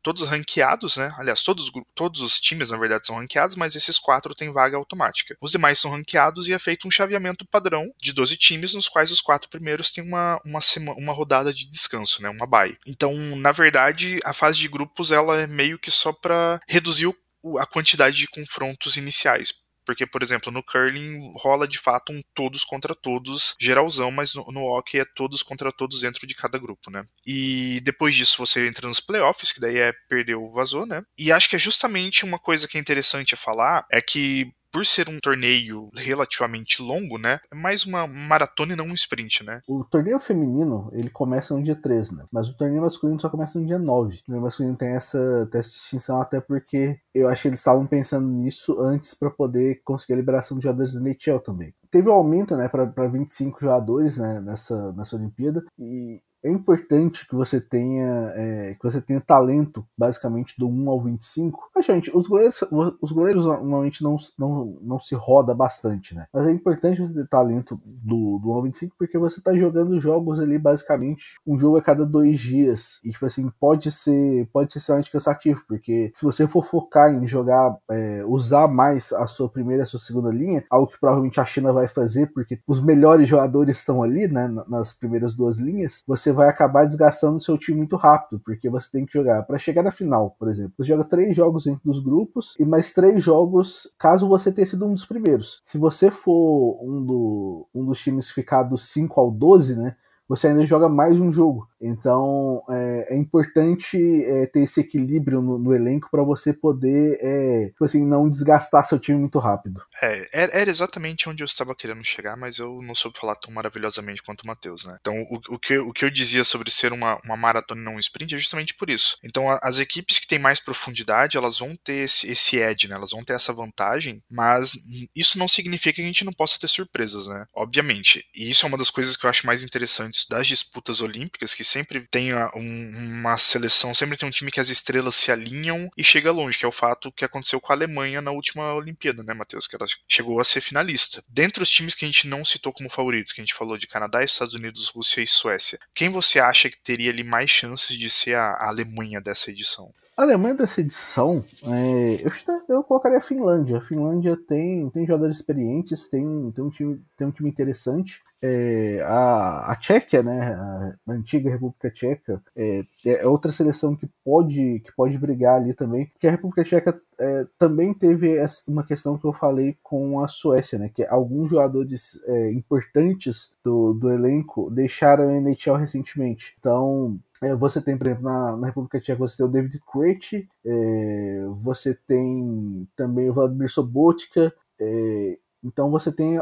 todos 0.02 0.22
ranqueados, 0.24 0.96
né? 0.96 1.14
Aliás, 1.16 1.42
todos, 1.42 1.70
todos 1.94 2.20
os 2.20 2.40
times, 2.40 2.70
na 2.70 2.78
verdade, 2.78 3.06
são 3.06 3.16
ranqueados, 3.16 3.56
mas 3.56 3.76
esses 3.76 3.98
quatro 3.98 4.34
têm 4.34 4.52
vaga 4.52 4.76
automática. 4.76 5.36
Os 5.40 5.52
demais 5.52 5.78
são 5.78 5.90
ranqueados 5.90 6.48
e 6.48 6.52
é 6.52 6.58
feito 6.58 6.86
um 6.86 6.90
chaveamento 6.90 7.46
padrão 7.46 7.90
de 8.00 8.12
12 8.12 8.36
times, 8.36 8.74
nos 8.74 8.88
quais 8.88 9.12
os 9.12 9.20
quatro 9.20 9.48
primeiros 9.48 9.90
têm 9.90 10.04
uma, 10.04 10.38
uma, 10.44 10.60
uma 10.96 11.12
rodada 11.12 11.54
de 11.54 11.68
descanso, 11.68 12.20
né? 12.20 12.28
Uma 12.28 12.46
bye. 12.46 12.76
Então, 12.86 13.14
na 13.36 13.52
verdade, 13.52 14.18
a 14.24 14.32
fase 14.32 14.58
de 14.58 14.68
grupos 14.68 15.12
ela 15.12 15.36
é 15.38 15.46
meio 15.46 15.78
que 15.78 15.90
só 15.90 16.12
para 16.12 16.60
reduzir 16.66 17.06
o 17.06 17.16
a 17.58 17.66
quantidade 17.66 18.16
de 18.16 18.28
confrontos 18.28 18.96
iniciais. 18.96 19.52
Porque, 19.84 20.06
por 20.06 20.22
exemplo, 20.22 20.52
no 20.52 20.62
curling 20.62 21.32
rola 21.36 21.66
de 21.66 21.78
fato 21.78 22.12
um 22.12 22.20
todos 22.34 22.64
contra 22.64 22.94
todos 22.94 23.54
geralzão, 23.60 24.10
mas 24.10 24.34
no, 24.34 24.44
no 24.52 24.66
hockey 24.66 25.00
é 25.00 25.04
todos 25.04 25.42
contra 25.42 25.72
todos 25.72 26.00
dentro 26.00 26.26
de 26.26 26.34
cada 26.34 26.58
grupo, 26.58 26.90
né? 26.90 27.04
E 27.26 27.80
depois 27.82 28.14
disso 28.14 28.38
você 28.38 28.66
entra 28.66 28.86
nos 28.86 29.00
playoffs, 29.00 29.52
que 29.52 29.60
daí 29.60 29.78
é 29.78 29.92
perder 30.08 30.36
o 30.36 30.52
vazou, 30.52 30.86
né? 30.86 31.02
E 31.18 31.32
acho 31.32 31.48
que 31.48 31.56
é 31.56 31.58
justamente 31.58 32.24
uma 32.24 32.38
coisa 32.38 32.68
que 32.68 32.78
é 32.78 32.80
interessante 32.80 33.34
a 33.34 33.38
falar 33.38 33.84
é 33.90 34.00
que 34.00 34.52
por 34.72 34.86
ser 34.86 35.08
um 35.08 35.18
torneio 35.20 35.88
relativamente 35.94 36.80
longo, 36.82 37.18
né? 37.18 37.40
É 37.52 37.54
mais 37.54 37.84
uma 37.84 38.06
maratona 38.06 38.72
e 38.72 38.76
não 38.76 38.86
um 38.86 38.94
sprint, 38.94 39.44
né? 39.44 39.60
O 39.68 39.84
torneio 39.84 40.18
feminino, 40.18 40.90
ele 40.92 41.10
começa 41.10 41.54
no 41.54 41.62
dia 41.62 41.76
3, 41.76 42.12
né? 42.12 42.24
Mas 42.32 42.48
o 42.48 42.56
torneio 42.56 42.80
masculino 42.80 43.20
só 43.20 43.28
começa 43.28 43.58
no 43.58 43.66
dia 43.66 43.78
9. 43.78 44.16
O 44.16 44.24
torneio 44.24 44.42
masculino 44.44 44.76
tem 44.76 44.88
essa, 44.88 45.46
tem 45.50 45.60
essa 45.60 45.70
distinção 45.70 46.20
até 46.20 46.40
porque 46.40 46.98
eu 47.14 47.28
acho 47.28 47.42
que 47.42 47.48
eles 47.48 47.60
estavam 47.60 47.86
pensando 47.86 48.26
nisso 48.26 48.80
antes 48.80 49.14
para 49.14 49.30
poder 49.30 49.80
conseguir 49.84 50.14
a 50.14 50.16
liberação 50.16 50.58
de 50.58 50.64
jogadores 50.64 50.94
da 50.94 51.00
NHL 51.00 51.40
também. 51.40 51.74
Teve 51.90 52.08
um 52.08 52.12
aumento, 52.12 52.56
né, 52.56 52.68
para 52.68 53.06
25 53.06 53.60
jogadores, 53.60 54.16
né, 54.16 54.40
nessa, 54.40 54.92
nessa 54.92 55.14
Olimpíada, 55.14 55.62
e 55.78 56.22
é 56.44 56.50
importante 56.50 57.26
que 57.26 57.34
você 57.34 57.60
tenha 57.60 58.32
é, 58.34 58.74
que 58.74 58.82
você 58.82 59.00
tenha 59.00 59.20
talento, 59.20 59.86
basicamente, 59.96 60.54
do 60.58 60.68
1 60.68 60.90
ao 60.90 61.00
25. 61.00 61.70
Mas, 61.74 61.86
gente, 61.86 62.10
os 62.14 62.26
goleiros, 62.26 62.62
os 63.00 63.12
goleiros 63.12 63.44
normalmente 63.44 64.02
não, 64.02 64.16
não, 64.38 64.78
não 64.80 64.98
se 64.98 65.14
roda 65.14 65.54
bastante, 65.54 66.14
né? 66.14 66.26
Mas 66.32 66.46
é 66.46 66.52
importante 66.52 67.00
você 67.00 67.14
ter 67.14 67.28
talento 67.28 67.80
do, 67.84 68.38
do 68.38 68.50
1 68.50 68.52
ao 68.52 68.62
25 68.62 68.96
porque 68.98 69.18
você 69.18 69.40
tá 69.40 69.54
jogando 69.54 70.00
jogos 70.00 70.40
ali, 70.40 70.58
basicamente, 70.58 71.36
um 71.46 71.58
jogo 71.58 71.76
a 71.76 71.82
cada 71.82 72.04
dois 72.04 72.40
dias. 72.40 73.00
E, 73.04 73.10
tipo 73.10 73.26
assim, 73.26 73.50
pode 73.60 73.90
ser, 73.90 74.48
pode 74.52 74.72
ser 74.72 74.78
extremamente 74.78 75.10
cansativo, 75.10 75.62
porque 75.66 76.10
se 76.14 76.24
você 76.24 76.46
for 76.46 76.64
focar 76.64 77.14
em 77.14 77.26
jogar, 77.26 77.76
é, 77.90 78.24
usar 78.26 78.68
mais 78.68 79.12
a 79.12 79.26
sua 79.26 79.48
primeira 79.48 79.82
e 79.82 79.84
a 79.84 79.86
sua 79.86 80.00
segunda 80.00 80.30
linha, 80.30 80.64
algo 80.70 80.90
que 80.90 80.98
provavelmente 80.98 81.40
a 81.40 81.44
China 81.44 81.72
vai 81.72 81.86
fazer, 81.86 82.32
porque 82.32 82.58
os 82.66 82.82
melhores 82.82 83.28
jogadores 83.28 83.78
estão 83.78 84.02
ali, 84.02 84.26
né, 84.28 84.48
nas 84.68 84.92
primeiras 84.92 85.32
duas 85.32 85.58
linhas, 85.58 86.02
você 86.06 86.31
vai 86.32 86.48
acabar 86.48 86.84
desgastando 86.86 87.38
seu 87.38 87.56
time 87.58 87.78
muito 87.78 87.96
rápido, 87.96 88.40
porque 88.44 88.68
você 88.68 88.90
tem 88.90 89.06
que 89.06 89.12
jogar 89.12 89.42
para 89.44 89.58
chegar 89.58 89.82
na 89.82 89.90
final, 89.90 90.34
por 90.38 90.48
exemplo. 90.48 90.72
Você 90.78 90.88
joga 90.88 91.04
três 91.04 91.36
jogos 91.36 91.64
dentro 91.64 91.82
dos 91.84 91.98
grupos 91.98 92.56
e 92.58 92.64
mais 92.64 92.92
três 92.92 93.22
jogos 93.22 93.94
caso 93.98 94.28
você 94.28 94.50
tenha 94.50 94.66
sido 94.66 94.86
um 94.86 94.94
dos 94.94 95.04
primeiros. 95.04 95.60
Se 95.64 95.78
você 95.78 96.10
for 96.10 96.78
um, 96.82 97.04
do, 97.04 97.68
um 97.74 97.84
dos 97.84 98.00
times 98.00 98.30
ficar 98.30 98.62
do 98.64 98.76
5 98.76 99.20
ao 99.20 99.30
12, 99.30 99.76
né? 99.76 99.96
Você 100.32 100.46
ainda 100.46 100.64
joga 100.64 100.88
mais 100.88 101.20
um 101.20 101.30
jogo. 101.30 101.68
Então 101.78 102.62
é, 102.70 103.14
é 103.14 103.16
importante 103.18 103.98
é, 104.24 104.46
ter 104.46 104.60
esse 104.60 104.80
equilíbrio 104.80 105.42
no, 105.42 105.58
no 105.58 105.74
elenco 105.74 106.08
para 106.10 106.22
você 106.22 106.54
poder, 106.54 107.18
é, 107.20 107.66
tipo 107.66 107.84
assim, 107.84 108.02
não 108.02 108.30
desgastar 108.30 108.82
seu 108.86 108.98
time 108.98 109.18
muito 109.18 109.38
rápido. 109.38 109.82
É, 110.00 110.60
era 110.60 110.70
exatamente 110.70 111.28
onde 111.28 111.42
eu 111.42 111.44
estava 111.44 111.74
querendo 111.74 112.02
chegar, 112.02 112.34
mas 112.34 112.56
eu 112.56 112.80
não 112.80 112.94
soube 112.94 113.18
falar 113.18 113.36
tão 113.36 113.52
maravilhosamente 113.52 114.22
quanto 114.22 114.40
o 114.40 114.46
Matheus, 114.46 114.86
né? 114.86 114.96
Então 115.02 115.14
o, 115.30 115.54
o, 115.54 115.58
que, 115.58 115.76
o 115.76 115.92
que 115.92 116.06
eu 116.06 116.10
dizia 116.10 116.44
sobre 116.44 116.70
ser 116.70 116.94
uma, 116.94 117.20
uma 117.26 117.36
maratona 117.36 117.82
e 117.82 117.84
não 117.84 117.96
um 117.96 117.98
sprint 117.98 118.34
é 118.34 118.38
justamente 118.38 118.72
por 118.72 118.88
isso. 118.88 119.18
Então 119.22 119.50
a, 119.50 119.60
as 119.62 119.78
equipes 119.78 120.18
que 120.18 120.26
têm 120.26 120.38
mais 120.38 120.60
profundidade, 120.60 121.36
elas 121.36 121.58
vão 121.58 121.76
ter 121.84 122.04
esse, 122.04 122.30
esse 122.30 122.56
edge, 122.56 122.88
né? 122.88 122.94
Elas 122.94 123.10
vão 123.10 123.22
ter 123.22 123.34
essa 123.34 123.52
vantagem, 123.52 124.22
mas 124.30 124.72
isso 125.14 125.38
não 125.38 125.46
significa 125.46 125.96
que 125.96 126.02
a 126.02 126.06
gente 126.06 126.24
não 126.24 126.32
possa 126.32 126.58
ter 126.58 126.68
surpresas, 126.68 127.26
né? 127.26 127.44
Obviamente. 127.54 128.24
E 128.34 128.48
isso 128.48 128.64
é 128.64 128.68
uma 128.68 128.78
das 128.78 128.88
coisas 128.88 129.14
que 129.14 129.26
eu 129.26 129.30
acho 129.30 129.46
mais 129.46 129.62
interessantes 129.62 130.21
das 130.28 130.46
disputas 130.46 131.00
olímpicas, 131.00 131.54
que 131.54 131.64
sempre 131.64 132.06
tem 132.10 132.34
um, 132.34 133.18
uma 133.20 133.36
seleção, 133.38 133.94
sempre 133.94 134.16
tem 134.16 134.28
um 134.28 134.32
time 134.32 134.50
que 134.50 134.60
as 134.60 134.68
estrelas 134.68 135.16
se 135.16 135.30
alinham 135.30 135.90
e 135.96 136.04
chega 136.04 136.30
longe, 136.32 136.58
que 136.58 136.64
é 136.64 136.68
o 136.68 136.72
fato 136.72 137.12
que 137.12 137.24
aconteceu 137.24 137.60
com 137.60 137.72
a 137.72 137.76
Alemanha 137.76 138.20
na 138.20 138.30
última 138.30 138.74
Olimpíada, 138.74 139.22
né, 139.22 139.34
Matheus? 139.34 139.66
Que 139.66 139.76
ela 139.76 139.86
chegou 140.08 140.40
a 140.40 140.44
ser 140.44 140.60
finalista. 140.60 141.24
Dentre 141.28 141.62
os 141.62 141.70
times 141.70 141.94
que 141.94 142.04
a 142.04 142.08
gente 142.08 142.26
não 142.28 142.44
citou 142.44 142.72
como 142.72 142.90
favoritos, 142.90 143.32
que 143.32 143.40
a 143.40 143.44
gente 143.44 143.54
falou 143.54 143.78
de 143.78 143.86
Canadá, 143.86 144.22
Estados 144.22 144.54
Unidos, 144.54 144.88
Rússia 144.88 145.22
e 145.22 145.26
Suécia, 145.26 145.78
quem 145.94 146.08
você 146.08 146.38
acha 146.38 146.70
que 146.70 146.78
teria 146.78 147.10
ali 147.10 147.24
mais 147.24 147.50
chances 147.50 147.98
de 147.98 148.10
ser 148.10 148.36
a 148.36 148.68
Alemanha 148.68 149.20
dessa 149.20 149.50
edição? 149.50 149.92
A 150.14 150.22
Alemanha 150.22 150.54
dessa 150.54 150.80
edição, 150.80 151.42
é, 151.64 152.22
eu, 152.22 152.30
eu 152.68 152.84
colocaria 152.84 153.16
a 153.16 153.22
Finlândia. 153.22 153.78
A 153.78 153.80
Finlândia 153.80 154.36
tem, 154.36 154.88
tem 154.90 155.06
jogadores 155.06 155.36
experientes, 155.36 156.06
tem, 156.06 156.52
tem, 156.54 156.62
um, 156.62 156.68
time, 156.68 157.02
tem 157.16 157.26
um 157.26 157.30
time 157.30 157.48
interessante. 157.48 158.20
É, 158.42 159.00
a, 159.06 159.72
a 159.72 159.76
Tchequia, 159.76 160.22
né, 160.22 160.52
a, 160.52 160.94
antiga 161.08 161.48
República 161.48 161.90
Tcheca, 161.90 162.42
é, 162.54 162.84
é, 163.06 163.26
outra 163.26 163.52
seleção 163.52 163.96
que 163.96 164.06
pode, 164.22 164.80
que 164.80 164.92
pode 164.94 165.16
brigar 165.16 165.56
ali 165.56 165.72
também, 165.72 166.06
porque 166.06 166.26
a 166.26 166.30
República 166.32 166.64
Tcheca 166.64 167.00
é, 167.18 167.46
também 167.58 167.94
teve 167.94 168.36
uma 168.66 168.84
questão 168.84 169.16
que 169.16 169.24
eu 169.24 169.32
falei 169.32 169.78
com 169.82 170.20
a 170.20 170.28
Suécia, 170.28 170.78
né, 170.78 170.90
que 170.92 171.06
alguns 171.06 171.50
jogadores 171.50 172.20
é, 172.26 172.50
importantes 172.50 173.52
do, 173.64 173.94
do 173.94 174.10
elenco 174.10 174.68
deixaram 174.70 175.28
a 175.28 175.36
NHL 175.36 175.76
recentemente. 175.76 176.54
Então, 176.58 177.18
é, 177.42 177.54
você 177.54 177.80
tem, 177.80 177.98
por 177.98 178.06
exemplo, 178.06 178.24
na, 178.24 178.56
na, 178.56 178.66
República 178.68 179.00
Tcheca, 179.00 179.18
você 179.18 179.36
tem 179.36 179.46
o 179.46 179.48
David 179.48 179.80
Krejci, 179.90 180.48
é, 180.64 181.44
você 181.56 181.94
tem 182.06 182.88
também 182.94 183.28
o 183.28 183.32
Vladimir 183.32 183.68
Sobotka, 183.68 184.54
é, 184.80 185.38
então 185.64 185.90
você 185.90 186.12
tem 186.12 186.38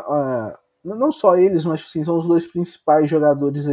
não 0.85 1.11
só 1.11 1.37
eles, 1.37 1.65
mas 1.65 1.83
assim, 1.83 2.05
são 2.05 2.17
os 2.17 2.27
dois 2.27 2.47
principais 2.47 3.09
jogadores 3.09 3.65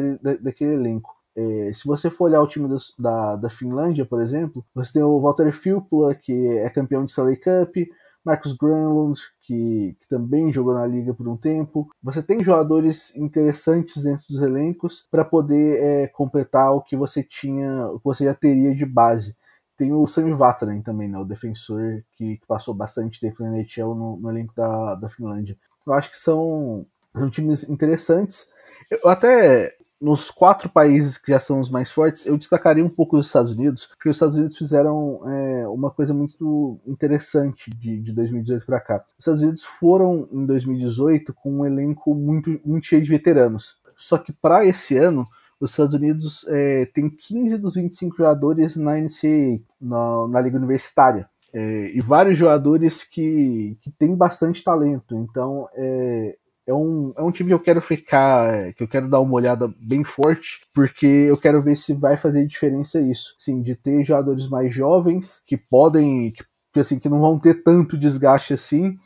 daquele 0.42 0.74
elenco. 0.74 1.16
É, 1.36 1.72
se 1.72 1.86
você 1.86 2.10
for 2.10 2.26
olhar 2.26 2.42
o 2.42 2.48
time 2.48 2.68
da, 2.98 3.36
da 3.36 3.50
Finlândia, 3.50 4.06
por 4.06 4.22
exemplo, 4.22 4.66
você 4.74 4.94
tem 4.94 5.04
o 5.04 5.20
Walter 5.20 5.52
Filppula, 5.52 6.16
que 6.16 6.48
é 6.58 6.70
campeão 6.70 7.06
de 7.06 7.12
Stanley 7.12 7.38
Cup, 7.38 7.76
Marcus 8.28 8.52
Granlund, 8.52 9.18
que, 9.42 9.96
que, 9.98 10.08
também 10.10 10.52
jogou 10.52 10.74
na 10.74 10.86
liga 10.86 11.14
por 11.14 11.26
um 11.30 11.38
tempo. 11.38 11.90
Você 12.04 12.22
tem 12.22 12.44
jogadores 12.44 13.16
interessantes 13.16 14.04
dentro 14.04 14.26
dos 14.30 14.42
elencos 14.42 15.08
para 15.10 15.24
poder 15.24 15.82
é, 15.82 16.08
completar 16.08 16.74
o 16.74 16.82
que 16.82 16.98
você 16.98 17.24
tinha, 17.24 17.88
o 17.88 18.00
que 18.00 18.04
você 18.04 18.26
já 18.26 18.34
teria 18.34 18.76
de 18.76 18.86
base. 18.86 19.34
Tem 19.78 19.94
o 19.94 20.06
Sami 20.06 20.34
Vatanen 20.34 20.82
também, 20.82 21.08
né, 21.08 21.18
o 21.18 21.24
defensor 21.24 22.04
que, 22.18 22.36
que 22.38 22.46
passou 22.46 22.74
bastante 22.74 23.22
tempo 23.22 23.42
na 23.42 23.58
NHL 23.58 23.96
no, 23.96 24.18
no 24.18 24.30
elenco 24.30 24.54
da, 24.54 24.96
da 24.96 25.08
Finlândia. 25.08 25.58
Eu 25.86 25.94
acho 25.94 26.10
que 26.10 26.18
são 26.18 26.86
são 27.16 27.30
times 27.30 27.70
interessantes. 27.70 28.50
Eu 28.92 29.10
até 29.10 29.77
nos 30.00 30.30
quatro 30.30 30.70
países 30.70 31.18
que 31.18 31.32
já 31.32 31.40
são 31.40 31.60
os 31.60 31.70
mais 31.70 31.92
fortes, 31.92 32.26
eu 32.26 32.38
destacaria 32.38 32.86
um 32.86 32.90
pouco 32.90 33.18
os 33.18 33.28
Estados 33.28 33.52
Unidos, 33.52 33.86
porque 33.86 34.10
os 34.10 34.16
Estados 34.16 34.36
Unidos 34.36 34.56
fizeram 34.56 35.20
é, 35.28 35.68
uma 35.68 35.90
coisa 35.90 36.14
muito 36.14 36.80
interessante 36.86 37.72
de, 37.72 38.00
de 38.00 38.14
2018 38.14 38.66
para 38.66 38.80
cá. 38.80 39.04
Os 39.18 39.24
Estados 39.24 39.42
Unidos 39.42 39.64
foram 39.64 40.28
em 40.32 40.46
2018 40.46 41.34
com 41.34 41.60
um 41.60 41.66
elenco 41.66 42.14
muito, 42.14 42.60
muito 42.64 42.86
cheio 42.86 43.02
de 43.02 43.10
veteranos. 43.10 43.78
Só 43.96 44.20
que 44.20 44.32
para 44.32 44.66
esse 44.66 44.96
ano, 44.96 45.28
os 45.60 45.72
Estados 45.72 45.96
Unidos 45.96 46.46
é, 46.48 46.86
tem 46.86 47.10
15 47.10 47.58
dos 47.58 47.76
25 47.76 48.18
jogadores 48.18 48.78
na 48.78 48.96
NCAA, 49.00 49.60
na, 49.82 50.28
na 50.28 50.42
Liga 50.42 50.58
Universitária. 50.58 51.28
É, 51.52 51.90
e 51.90 52.02
vários 52.02 52.38
jogadores 52.38 53.04
que, 53.04 53.76
que 53.82 53.90
têm 53.90 54.16
bastante 54.16 54.64
talento. 54.64 55.16
Então, 55.16 55.68
é, 55.74 56.38
é 56.68 56.74
um, 56.74 57.14
é 57.18 57.24
um 57.24 57.32
time 57.32 57.50
que 57.50 57.54
eu 57.54 57.60
quero 57.60 57.82
ficar, 57.82 58.74
que 58.74 58.84
eu 58.84 58.88
quero 58.88 59.10
dar 59.10 59.22
uma 59.22 59.34
olhada 59.34 59.74
bem 59.80 60.04
forte, 60.04 60.68
porque 60.74 61.08
eu 61.08 61.38
quero 61.38 61.62
ver 61.62 61.78
se 61.78 61.94
vai 61.94 62.18
fazer 62.18 62.46
diferença 62.46 63.00
isso. 63.00 63.36
Sim, 63.40 63.62
de 63.62 63.74
ter 63.74 64.04
jogadores 64.04 64.50
mais 64.50 64.74
jovens 64.74 65.42
que 65.48 65.56
podem, 65.56 66.34
que, 66.74 66.80
assim, 66.80 67.00
que 67.00 67.08
não 67.08 67.22
vão 67.22 67.40
ter 67.40 67.64
tanto 67.64 67.98
desgaste 67.98 68.54
assim, 68.54 68.98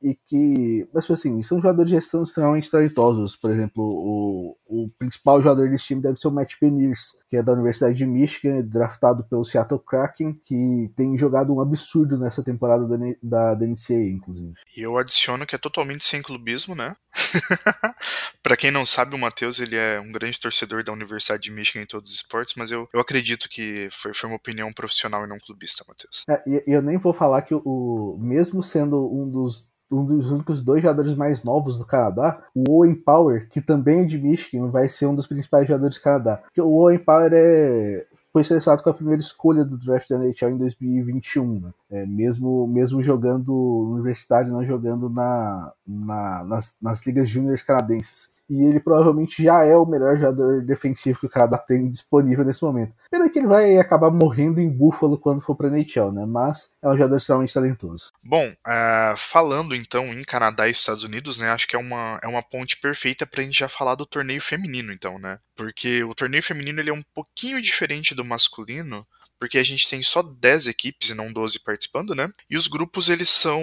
e 0.00 0.14
que, 0.14 0.88
mas 0.92 1.04
tipo 1.04 1.14
assim, 1.14 1.42
são 1.42 1.60
jogadores 1.60 1.90
de 1.90 1.96
gestão 1.96 2.22
extremamente 2.22 2.70
talentosos. 2.70 3.34
Por 3.34 3.50
exemplo, 3.50 3.82
o, 3.82 4.56
o 4.66 4.88
principal 4.98 5.42
jogador 5.42 5.68
desse 5.68 5.86
time 5.86 6.00
deve 6.00 6.16
ser 6.16 6.28
o 6.28 6.30
Matt 6.30 6.54
Beniers, 6.60 7.18
que 7.28 7.36
é 7.36 7.42
da 7.42 7.52
Universidade 7.52 7.96
de 7.96 8.06
Michigan, 8.06 8.62
draftado 8.62 9.24
pelo 9.24 9.44
Seattle 9.44 9.80
Kraken, 9.80 10.34
que 10.44 10.90
tem 10.96 11.18
jogado 11.18 11.52
um 11.52 11.60
absurdo 11.60 12.16
nessa 12.16 12.42
temporada 12.42 12.86
da, 12.86 12.96
da, 13.22 13.54
da 13.54 13.66
NCAA, 13.66 14.10
inclusive. 14.10 14.52
E 14.76 14.82
eu 14.82 14.96
adiciono 14.96 15.46
que 15.46 15.54
é 15.54 15.58
totalmente 15.58 16.04
sem 16.04 16.22
clubismo, 16.22 16.74
né? 16.74 16.96
para 18.42 18.56
quem 18.56 18.70
não 18.70 18.86
sabe, 18.86 19.14
o 19.14 19.18
Matheus 19.18 19.58
ele 19.58 19.74
é 19.74 20.00
um 20.00 20.12
grande 20.12 20.38
torcedor 20.38 20.84
da 20.84 20.92
Universidade 20.92 21.42
de 21.42 21.50
Michigan 21.50 21.82
em 21.82 21.86
todos 21.86 22.10
os 22.10 22.16
esportes, 22.16 22.54
mas 22.56 22.70
eu, 22.70 22.88
eu 22.92 23.00
acredito 23.00 23.48
que 23.48 23.88
foi, 23.90 24.14
foi 24.14 24.30
uma 24.30 24.36
opinião 24.36 24.72
profissional 24.72 25.24
e 25.24 25.28
não 25.28 25.38
clubista, 25.38 25.84
Matheus. 25.88 26.24
É, 26.28 26.42
e 26.46 26.62
eu 26.66 26.82
nem 26.82 26.98
vou 26.98 27.12
falar 27.12 27.42
que 27.42 27.54
o 27.54 28.16
mesmo 28.20 28.62
sendo 28.62 29.12
um 29.12 29.28
dos 29.28 29.66
um 29.90 30.04
dos 30.04 30.30
únicos 30.30 30.62
dois 30.62 30.82
jogadores 30.82 31.14
mais 31.14 31.42
novos 31.42 31.78
do 31.78 31.86
Canadá, 31.86 32.42
o 32.54 32.70
Owen 32.70 32.94
Power, 32.94 33.48
que 33.50 33.60
também 33.60 34.00
é 34.00 34.04
de 34.04 34.18
Michigan, 34.18 34.68
vai 34.68 34.88
ser 34.88 35.06
um 35.06 35.14
dos 35.14 35.26
principais 35.26 35.66
jogadores 35.66 35.96
do 35.96 36.02
Canadá. 36.02 36.42
O 36.58 36.82
Owen 36.82 36.98
Power 36.98 37.32
é, 37.34 38.06
foi 38.32 38.44
selecionado 38.44 38.82
com 38.82 38.90
a 38.90 38.94
primeira 38.94 39.20
escolha 39.20 39.64
do 39.64 39.78
draft 39.78 40.08
da 40.08 40.16
NHL 40.18 40.50
em 40.50 40.58
2021, 40.58 41.60
né? 41.60 41.70
é, 41.90 42.06
mesmo, 42.06 42.66
mesmo 42.66 43.02
jogando 43.02 43.54
universidade, 43.92 44.50
não 44.50 44.64
jogando 44.64 45.08
na, 45.08 45.72
na 45.86 46.44
nas, 46.44 46.76
nas 46.80 47.06
ligas 47.06 47.28
júniores 47.28 47.62
canadenses 47.62 48.30
e 48.48 48.64
ele 48.64 48.80
provavelmente 48.80 49.42
já 49.42 49.64
é 49.64 49.76
o 49.76 49.84
melhor 49.84 50.16
jogador 50.16 50.62
defensivo 50.62 51.20
que 51.20 51.26
o 51.26 51.30
Canadá 51.30 51.58
tem 51.58 51.88
disponível 51.90 52.44
nesse 52.44 52.62
momento. 52.62 52.94
Pena 53.10 53.28
que 53.28 53.38
ele 53.38 53.46
vai 53.46 53.76
acabar 53.78 54.10
morrendo 54.10 54.60
em 54.60 54.68
Buffalo 54.68 55.18
quando 55.18 55.40
for 55.40 55.54
para 55.54 55.68
NHL, 55.68 56.12
né? 56.12 56.24
Mas 56.24 56.72
é 56.82 56.88
um 56.88 56.96
jogador 56.96 57.16
extremamente 57.16 57.52
talentoso. 57.52 58.12
Bom, 58.24 58.46
uh, 58.46 59.16
falando 59.16 59.74
então 59.74 60.04
em 60.06 60.24
Canadá 60.24 60.66
e 60.66 60.72
Estados 60.72 61.04
Unidos, 61.04 61.38
né? 61.38 61.50
Acho 61.50 61.68
que 61.68 61.76
é 61.76 61.78
uma, 61.78 62.18
é 62.22 62.26
uma 62.26 62.42
ponte 62.42 62.78
perfeita 62.78 63.26
para 63.26 63.42
a 63.42 63.44
gente 63.44 63.58
já 63.58 63.68
falar 63.68 63.94
do 63.94 64.06
torneio 64.06 64.40
feminino, 64.40 64.92
então, 64.92 65.18
né? 65.18 65.38
Porque 65.54 66.02
o 66.04 66.14
torneio 66.14 66.42
feminino 66.42 66.80
ele 66.80 66.90
é 66.90 66.94
um 66.94 67.02
pouquinho 67.14 67.60
diferente 67.60 68.14
do 68.14 68.24
masculino, 68.24 69.04
porque 69.38 69.58
a 69.58 69.64
gente 69.64 69.88
tem 69.88 70.02
só 70.02 70.22
10 70.22 70.66
equipes 70.68 71.10
e 71.10 71.14
não 71.14 71.32
12 71.32 71.60
participando, 71.60 72.14
né? 72.14 72.28
E 72.48 72.56
os 72.56 72.66
grupos 72.66 73.08
eles 73.08 73.28
são 73.28 73.60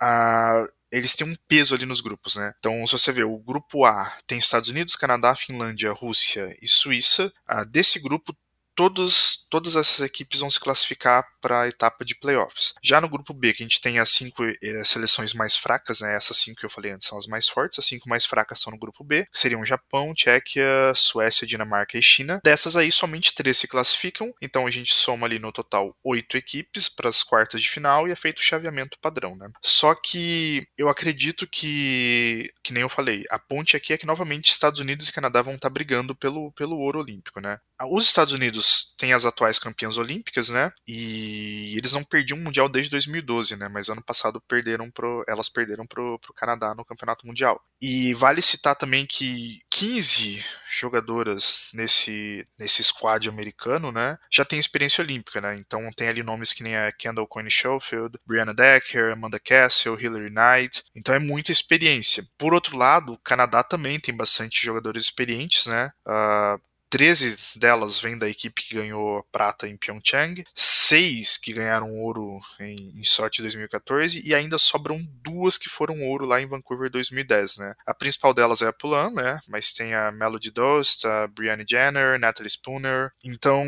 a 0.00 0.66
eles 0.98 1.14
têm 1.14 1.26
um 1.26 1.34
peso 1.48 1.74
ali 1.74 1.84
nos 1.84 2.00
grupos, 2.00 2.36
né? 2.36 2.52
Então, 2.58 2.86
se 2.86 2.92
você 2.92 3.12
vê, 3.12 3.24
o 3.24 3.38
grupo 3.38 3.84
A 3.84 4.16
tem 4.26 4.38
Estados 4.38 4.70
Unidos, 4.70 4.96
Canadá, 4.96 5.34
Finlândia, 5.34 5.92
Rússia 5.92 6.56
e 6.62 6.68
Suíça. 6.68 7.32
Ah, 7.46 7.64
desse 7.64 8.00
grupo, 8.00 8.34
todos, 8.74 9.46
todas 9.50 9.76
essas 9.76 10.00
equipes 10.00 10.40
vão 10.40 10.50
se 10.50 10.60
classificar 10.60 11.24
para 11.40 11.62
a 11.62 11.68
etapa 11.68 12.04
de 12.04 12.14
playoffs. 12.14 12.74
Já 12.82 13.00
no 13.00 13.08
grupo 13.08 13.32
B, 13.32 13.52
que 13.52 13.62
a 13.62 13.66
gente 13.66 13.80
tem 13.80 13.98
as 13.98 14.10
cinco 14.10 14.44
eh, 14.44 14.84
seleções 14.84 15.34
mais 15.34 15.56
fracas, 15.56 16.00
né, 16.00 16.14
essas 16.16 16.36
cinco 16.38 16.60
que 16.60 16.66
eu 16.66 16.70
falei 16.70 16.92
antes 16.92 17.06
são 17.06 17.18
as 17.18 17.26
mais 17.26 17.48
fortes, 17.48 17.78
as 17.78 17.86
cinco 17.86 18.08
mais 18.08 18.24
fracas 18.26 18.60
são 18.60 18.72
no 18.72 18.78
grupo 18.78 19.04
B, 19.04 19.26
que 19.32 19.38
seriam 19.38 19.64
Japão, 19.64 20.14
Tchequia, 20.14 20.92
Suécia, 20.94 21.46
Dinamarca 21.46 21.98
e 21.98 22.02
China. 22.02 22.40
Dessas 22.44 22.76
aí, 22.76 22.90
somente 22.90 23.34
três 23.34 23.58
se 23.58 23.68
classificam, 23.68 24.32
então 24.40 24.66
a 24.66 24.70
gente 24.70 24.94
soma 24.94 25.26
ali 25.26 25.38
no 25.38 25.52
total 25.52 25.94
oito 26.02 26.36
equipes 26.36 26.88
para 26.88 27.08
as 27.08 27.22
quartas 27.22 27.62
de 27.62 27.70
final 27.70 28.08
e 28.08 28.10
é 28.12 28.16
feito 28.16 28.38
o 28.38 28.42
chaveamento 28.42 28.98
padrão. 29.00 29.36
Né? 29.36 29.50
Só 29.62 29.94
que 29.94 30.62
eu 30.76 30.88
acredito 30.88 31.46
que, 31.46 32.48
que 32.62 32.72
nem 32.72 32.82
eu 32.82 32.88
falei, 32.88 33.24
a 33.30 33.38
ponte 33.38 33.76
aqui 33.76 33.92
é 33.92 33.98
que 33.98 34.06
novamente 34.06 34.50
Estados 34.50 34.80
Unidos 34.80 35.08
e 35.08 35.12
Canadá 35.12 35.42
vão 35.42 35.54
estar 35.54 35.68
tá 35.68 35.72
brigando 35.72 36.14
pelo, 36.14 36.52
pelo 36.52 36.78
ouro 36.78 37.00
olímpico. 37.00 37.40
Né? 37.40 37.58
Os 37.90 38.04
Estados 38.06 38.32
Unidos 38.32 38.94
têm 38.96 39.12
as 39.12 39.24
atuais 39.24 39.58
campeãs 39.58 39.96
olímpicas, 39.96 40.48
né? 40.48 40.72
E 40.86 41.74
eles 41.76 41.92
não 41.92 42.04
perdiam 42.04 42.38
o 42.38 42.40
Mundial 42.40 42.68
desde 42.68 42.90
2012, 42.90 43.56
né? 43.56 43.68
Mas 43.68 43.88
ano 43.88 44.02
passado 44.02 44.40
perderam 44.40 44.90
pro, 44.90 45.24
elas 45.28 45.48
perderam 45.48 45.84
pro, 45.84 46.18
pro 46.20 46.32
Canadá 46.34 46.74
no 46.74 46.84
Campeonato 46.84 47.26
Mundial. 47.26 47.60
E 47.80 48.14
vale 48.14 48.40
citar 48.40 48.76
também 48.76 49.04
que 49.06 49.60
15 49.70 50.44
jogadoras 50.78 51.70
nesse, 51.74 52.44
nesse 52.58 52.82
squad 52.84 53.28
americano, 53.28 53.90
né? 53.90 54.16
Já 54.30 54.44
tem 54.44 54.58
experiência 54.58 55.02
olímpica, 55.02 55.40
né? 55.40 55.56
Então 55.56 55.80
tem 55.96 56.08
ali 56.08 56.22
nomes 56.22 56.52
que 56.52 56.62
nem 56.62 56.76
a 56.76 56.92
Kendall 56.92 57.26
Coyne 57.26 57.50
Schofield, 57.50 58.18
Brianna 58.24 58.54
Decker, 58.54 59.12
Amanda 59.12 59.40
Castle, 59.40 60.00
Hillary 60.00 60.32
Knight. 60.32 60.84
Então 60.94 61.14
é 61.14 61.18
muita 61.18 61.50
experiência. 61.50 62.24
Por 62.38 62.54
outro 62.54 62.76
lado, 62.76 63.14
o 63.14 63.18
Canadá 63.18 63.62
também 63.62 63.98
tem 63.98 64.16
bastante 64.16 64.64
jogadores 64.64 65.04
experientes, 65.04 65.66
né? 65.66 65.90
Uh, 66.06 66.60
13 66.94 67.58
delas 67.58 67.98
vêm 67.98 68.16
da 68.16 68.28
equipe 68.28 68.62
que 68.62 68.76
ganhou 68.76 69.26
prata 69.32 69.66
em 69.66 69.76
Pyeongchang, 69.76 70.44
6 70.54 71.38
que 71.38 71.52
ganharam 71.52 71.90
ouro 71.90 72.38
em, 72.60 73.00
em 73.00 73.02
Sochi 73.02 73.42
2014 73.42 74.22
e 74.24 74.32
ainda 74.32 74.58
sobram 74.58 74.96
duas 75.20 75.58
que 75.58 75.68
foram 75.68 76.00
ouro 76.02 76.24
lá 76.24 76.40
em 76.40 76.46
Vancouver 76.46 76.88
2010, 76.88 77.56
né? 77.56 77.74
A 77.84 77.92
principal 77.92 78.32
delas 78.32 78.62
é 78.62 78.68
a 78.68 78.72
Pulan, 78.72 79.10
né? 79.10 79.40
Mas 79.48 79.72
tem 79.72 79.92
a 79.92 80.12
Melody 80.12 80.52
Dost, 80.52 81.04
a 81.04 81.26
Brianne 81.26 81.64
Jenner, 81.68 82.16
Natalie 82.20 82.48
Spooner. 82.48 83.10
Então 83.24 83.66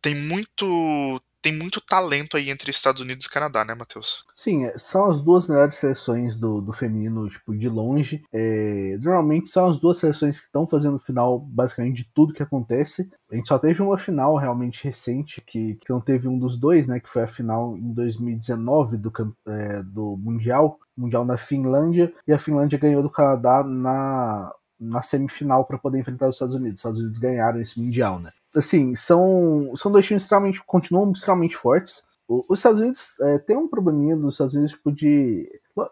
tem 0.00 0.14
muito 0.14 1.22
tem 1.42 1.58
muito 1.58 1.80
talento 1.80 2.36
aí 2.36 2.50
entre 2.50 2.70
Estados 2.70 3.02
Unidos 3.02 3.26
e 3.26 3.30
Canadá, 3.30 3.64
né, 3.64 3.74
Matheus? 3.74 4.24
Sim, 4.34 4.64
é, 4.64 4.78
são 4.78 5.10
as 5.10 5.20
duas 5.20 5.46
melhores 5.46 5.74
seleções 5.74 6.36
do, 6.38 6.60
do 6.60 6.72
feminino, 6.72 7.28
tipo, 7.28 7.54
de 7.54 7.68
longe. 7.68 8.22
É, 8.32 8.96
normalmente 9.02 9.50
são 9.50 9.66
as 9.66 9.80
duas 9.80 9.98
seleções 9.98 10.38
que 10.38 10.46
estão 10.46 10.66
fazendo 10.66 10.98
final, 10.98 11.40
basicamente, 11.40 12.04
de 12.04 12.10
tudo 12.14 12.32
que 12.32 12.42
acontece. 12.42 13.10
A 13.30 13.34
gente 13.34 13.48
só 13.48 13.58
teve 13.58 13.82
uma 13.82 13.98
final 13.98 14.36
realmente 14.36 14.84
recente, 14.84 15.40
que, 15.40 15.74
que 15.74 15.90
não 15.90 16.00
teve 16.00 16.28
um 16.28 16.38
dos 16.38 16.56
dois, 16.56 16.86
né, 16.86 17.00
que 17.00 17.10
foi 17.10 17.24
a 17.24 17.26
final 17.26 17.76
em 17.76 17.92
2019 17.92 18.96
do, 18.96 19.12
é, 19.48 19.82
do 19.82 20.16
Mundial, 20.16 20.78
Mundial 20.96 21.24
na 21.24 21.36
Finlândia, 21.36 22.12
e 22.26 22.32
a 22.32 22.38
Finlândia 22.38 22.78
ganhou 22.78 23.02
do 23.02 23.10
Canadá 23.10 23.64
na 23.64 24.52
na 24.82 25.00
semifinal 25.00 25.64
para 25.64 25.78
poder 25.78 26.00
enfrentar 26.00 26.28
os 26.28 26.34
Estados 26.34 26.56
Unidos. 26.56 26.74
Os 26.74 26.80
Estados 26.80 27.00
Unidos 27.00 27.18
ganharam 27.18 27.60
esse 27.60 27.80
Mundial, 27.80 28.18
né? 28.18 28.32
Assim, 28.54 28.94
são, 28.94 29.72
são 29.76 29.90
dois 29.90 30.04
times 30.04 30.24
extremamente, 30.24 30.62
continuam 30.64 31.10
extremamente 31.12 31.56
fortes. 31.56 32.02
os 32.28 32.58
Estados 32.58 32.80
Unidos 32.80 33.18
é, 33.20 33.38
tem 33.38 33.56
um 33.56 33.68
probleminha 33.68 34.16
dos 34.16 34.34
Estados 34.34 34.54
Unidos, 34.54 34.72
tipo, 34.72 34.92
de. 34.92 35.48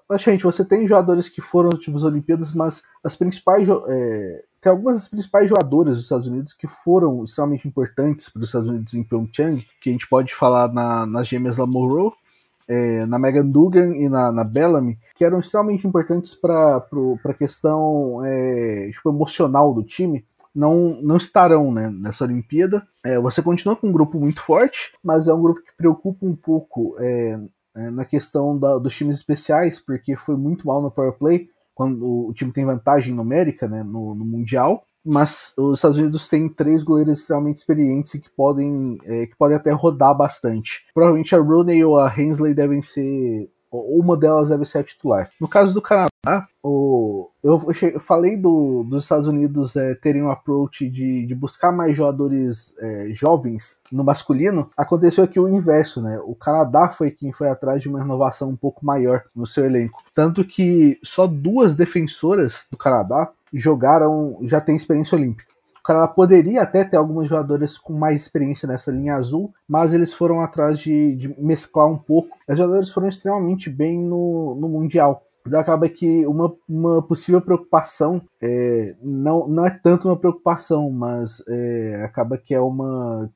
Logicamente, 0.08 0.44
você 0.44 0.64
tem 0.64 0.86
jogadores 0.86 1.28
que 1.28 1.40
foram 1.40 1.70
tipo 1.70 1.96
as 1.96 2.02
Olimpíadas, 2.02 2.52
mas 2.52 2.82
as 3.02 3.16
principais. 3.16 3.68
É, 3.88 4.44
tem 4.60 4.70
algumas 4.70 4.96
das 4.96 5.08
principais 5.08 5.48
jogadoras 5.48 5.94
dos 5.94 6.04
Estados 6.04 6.26
Unidos 6.26 6.52
que 6.52 6.66
foram 6.66 7.24
extremamente 7.24 7.66
importantes 7.66 8.28
para 8.28 8.40
os 8.40 8.48
Estados 8.48 8.68
Unidos 8.68 8.92
em 8.92 9.02
Pyeongchang, 9.02 9.66
que 9.80 9.88
a 9.88 9.92
gente 9.92 10.06
pode 10.06 10.34
falar 10.34 10.70
na, 10.70 11.06
nas 11.06 11.26
gêmeas 11.26 11.56
Lamoureau, 11.56 12.14
é, 12.68 13.04
na 13.06 13.18
Megan 13.18 13.46
Dugan 13.46 13.96
e 13.96 14.08
na, 14.08 14.30
na 14.30 14.44
Bellamy, 14.44 14.96
que 15.16 15.24
eram 15.24 15.40
extremamente 15.40 15.86
importantes 15.88 16.34
para 16.34 16.86
a 17.24 17.34
questão 17.34 18.24
é, 18.24 18.90
tipo, 18.92 19.10
emocional 19.10 19.74
do 19.74 19.82
time, 19.82 20.24
não, 20.54 21.00
não 21.02 21.16
estarão 21.16 21.72
né, 21.72 21.90
nessa 21.90 22.24
Olimpíada. 22.24 22.86
É, 23.04 23.18
você 23.18 23.42
continua 23.42 23.76
com 23.76 23.88
um 23.88 23.92
grupo 23.92 24.18
muito 24.18 24.42
forte, 24.42 24.92
mas 25.02 25.28
é 25.28 25.34
um 25.34 25.42
grupo 25.42 25.62
que 25.62 25.76
preocupa 25.76 26.26
um 26.26 26.36
pouco 26.36 26.96
é, 26.98 27.40
é, 27.76 27.90
na 27.90 28.04
questão 28.04 28.58
da, 28.58 28.78
dos 28.78 28.96
times 28.96 29.18
especiais, 29.18 29.80
porque 29.80 30.16
foi 30.16 30.36
muito 30.36 30.66
mal 30.66 30.82
no 30.82 30.90
power 30.90 31.12
play, 31.12 31.48
quando 31.74 32.28
o 32.28 32.32
time 32.34 32.52
tem 32.52 32.64
vantagem 32.64 33.14
numérica 33.14 33.66
né, 33.68 33.82
no, 33.82 34.14
no 34.14 34.24
Mundial 34.24 34.84
mas 35.04 35.54
os 35.56 35.78
Estados 35.78 35.98
Unidos 35.98 36.28
têm 36.28 36.48
três 36.48 36.82
goleiros 36.82 37.18
extremamente 37.18 37.56
experientes 37.56 38.14
e 38.14 38.20
que 38.20 38.30
podem, 38.30 38.98
é, 39.04 39.26
que 39.26 39.36
podem 39.36 39.56
até 39.56 39.70
rodar 39.70 40.14
bastante. 40.14 40.86
Provavelmente 40.92 41.34
a 41.34 41.38
Rooney 41.38 41.82
ou 41.84 41.98
a 41.98 42.12
Hensley 42.14 42.54
devem 42.54 42.82
ser. 42.82 43.50
Uma 43.72 44.16
delas 44.16 44.48
deve 44.48 44.64
ser 44.64 44.78
a 44.78 44.82
titular. 44.82 45.30
No 45.40 45.48
caso 45.48 45.72
do 45.72 45.80
Canadá, 45.80 46.48
o, 46.62 47.30
eu, 47.42 47.60
eu 47.82 48.00
falei 48.00 48.36
do, 48.36 48.84
dos 48.84 49.04
Estados 49.04 49.26
Unidos 49.26 49.76
é, 49.76 49.94
terem 49.94 50.22
um 50.22 50.30
approach 50.30 50.88
de, 50.88 51.24
de 51.26 51.34
buscar 51.34 51.72
mais 51.72 51.96
jogadores 51.96 52.74
é, 52.78 53.08
jovens 53.12 53.80
no 53.90 54.04
masculino. 54.04 54.70
Aconteceu 54.76 55.24
aqui 55.24 55.40
o 55.40 55.48
inverso, 55.48 56.02
né? 56.02 56.20
O 56.24 56.34
Canadá 56.34 56.88
foi 56.88 57.10
quem 57.10 57.32
foi 57.32 57.48
atrás 57.48 57.82
de 57.82 57.88
uma 57.88 58.00
renovação 58.00 58.50
um 58.50 58.56
pouco 58.56 58.84
maior 58.84 59.24
no 59.34 59.46
seu 59.46 59.64
elenco. 59.64 60.02
Tanto 60.14 60.44
que 60.44 60.98
só 61.02 61.26
duas 61.26 61.76
defensoras 61.76 62.66
do 62.70 62.76
Canadá 62.76 63.32
jogaram, 63.52 64.38
já 64.42 64.60
têm 64.60 64.76
experiência 64.76 65.16
olímpica. 65.16 65.50
O 65.78 65.82
Canadá 65.82 66.08
poderia 66.08 66.60
até 66.60 66.84
ter 66.84 66.98
algumas 66.98 67.26
jogadoras 67.26 67.78
com 67.78 67.94
mais 67.94 68.20
experiência 68.20 68.68
nessa 68.68 68.92
linha 68.92 69.14
azul, 69.14 69.50
mas 69.66 69.94
eles 69.94 70.12
foram 70.12 70.42
atrás 70.42 70.78
de, 70.78 71.16
de 71.16 71.34
mesclar 71.40 71.88
um 71.88 71.96
pouco. 71.96 72.36
As 72.46 72.58
jogadoras 72.58 72.90
foram 72.90 73.08
extremamente 73.08 73.70
bem 73.70 73.98
no, 73.98 74.54
no 74.60 74.68
Mundial. 74.68 75.24
Acaba 75.54 75.88
que 75.88 76.26
uma, 76.26 76.54
uma 76.68 77.02
possível 77.02 77.40
preocupação 77.40 78.22
é, 78.42 78.94
não, 79.02 79.48
não 79.48 79.66
é 79.66 79.70
tanto 79.70 80.08
uma 80.08 80.16
preocupação, 80.16 80.90
mas 80.90 81.42
é, 81.48 82.02
acaba 82.04 82.36
que 82.36 82.54
é 82.54 82.60
uma 82.60 83.30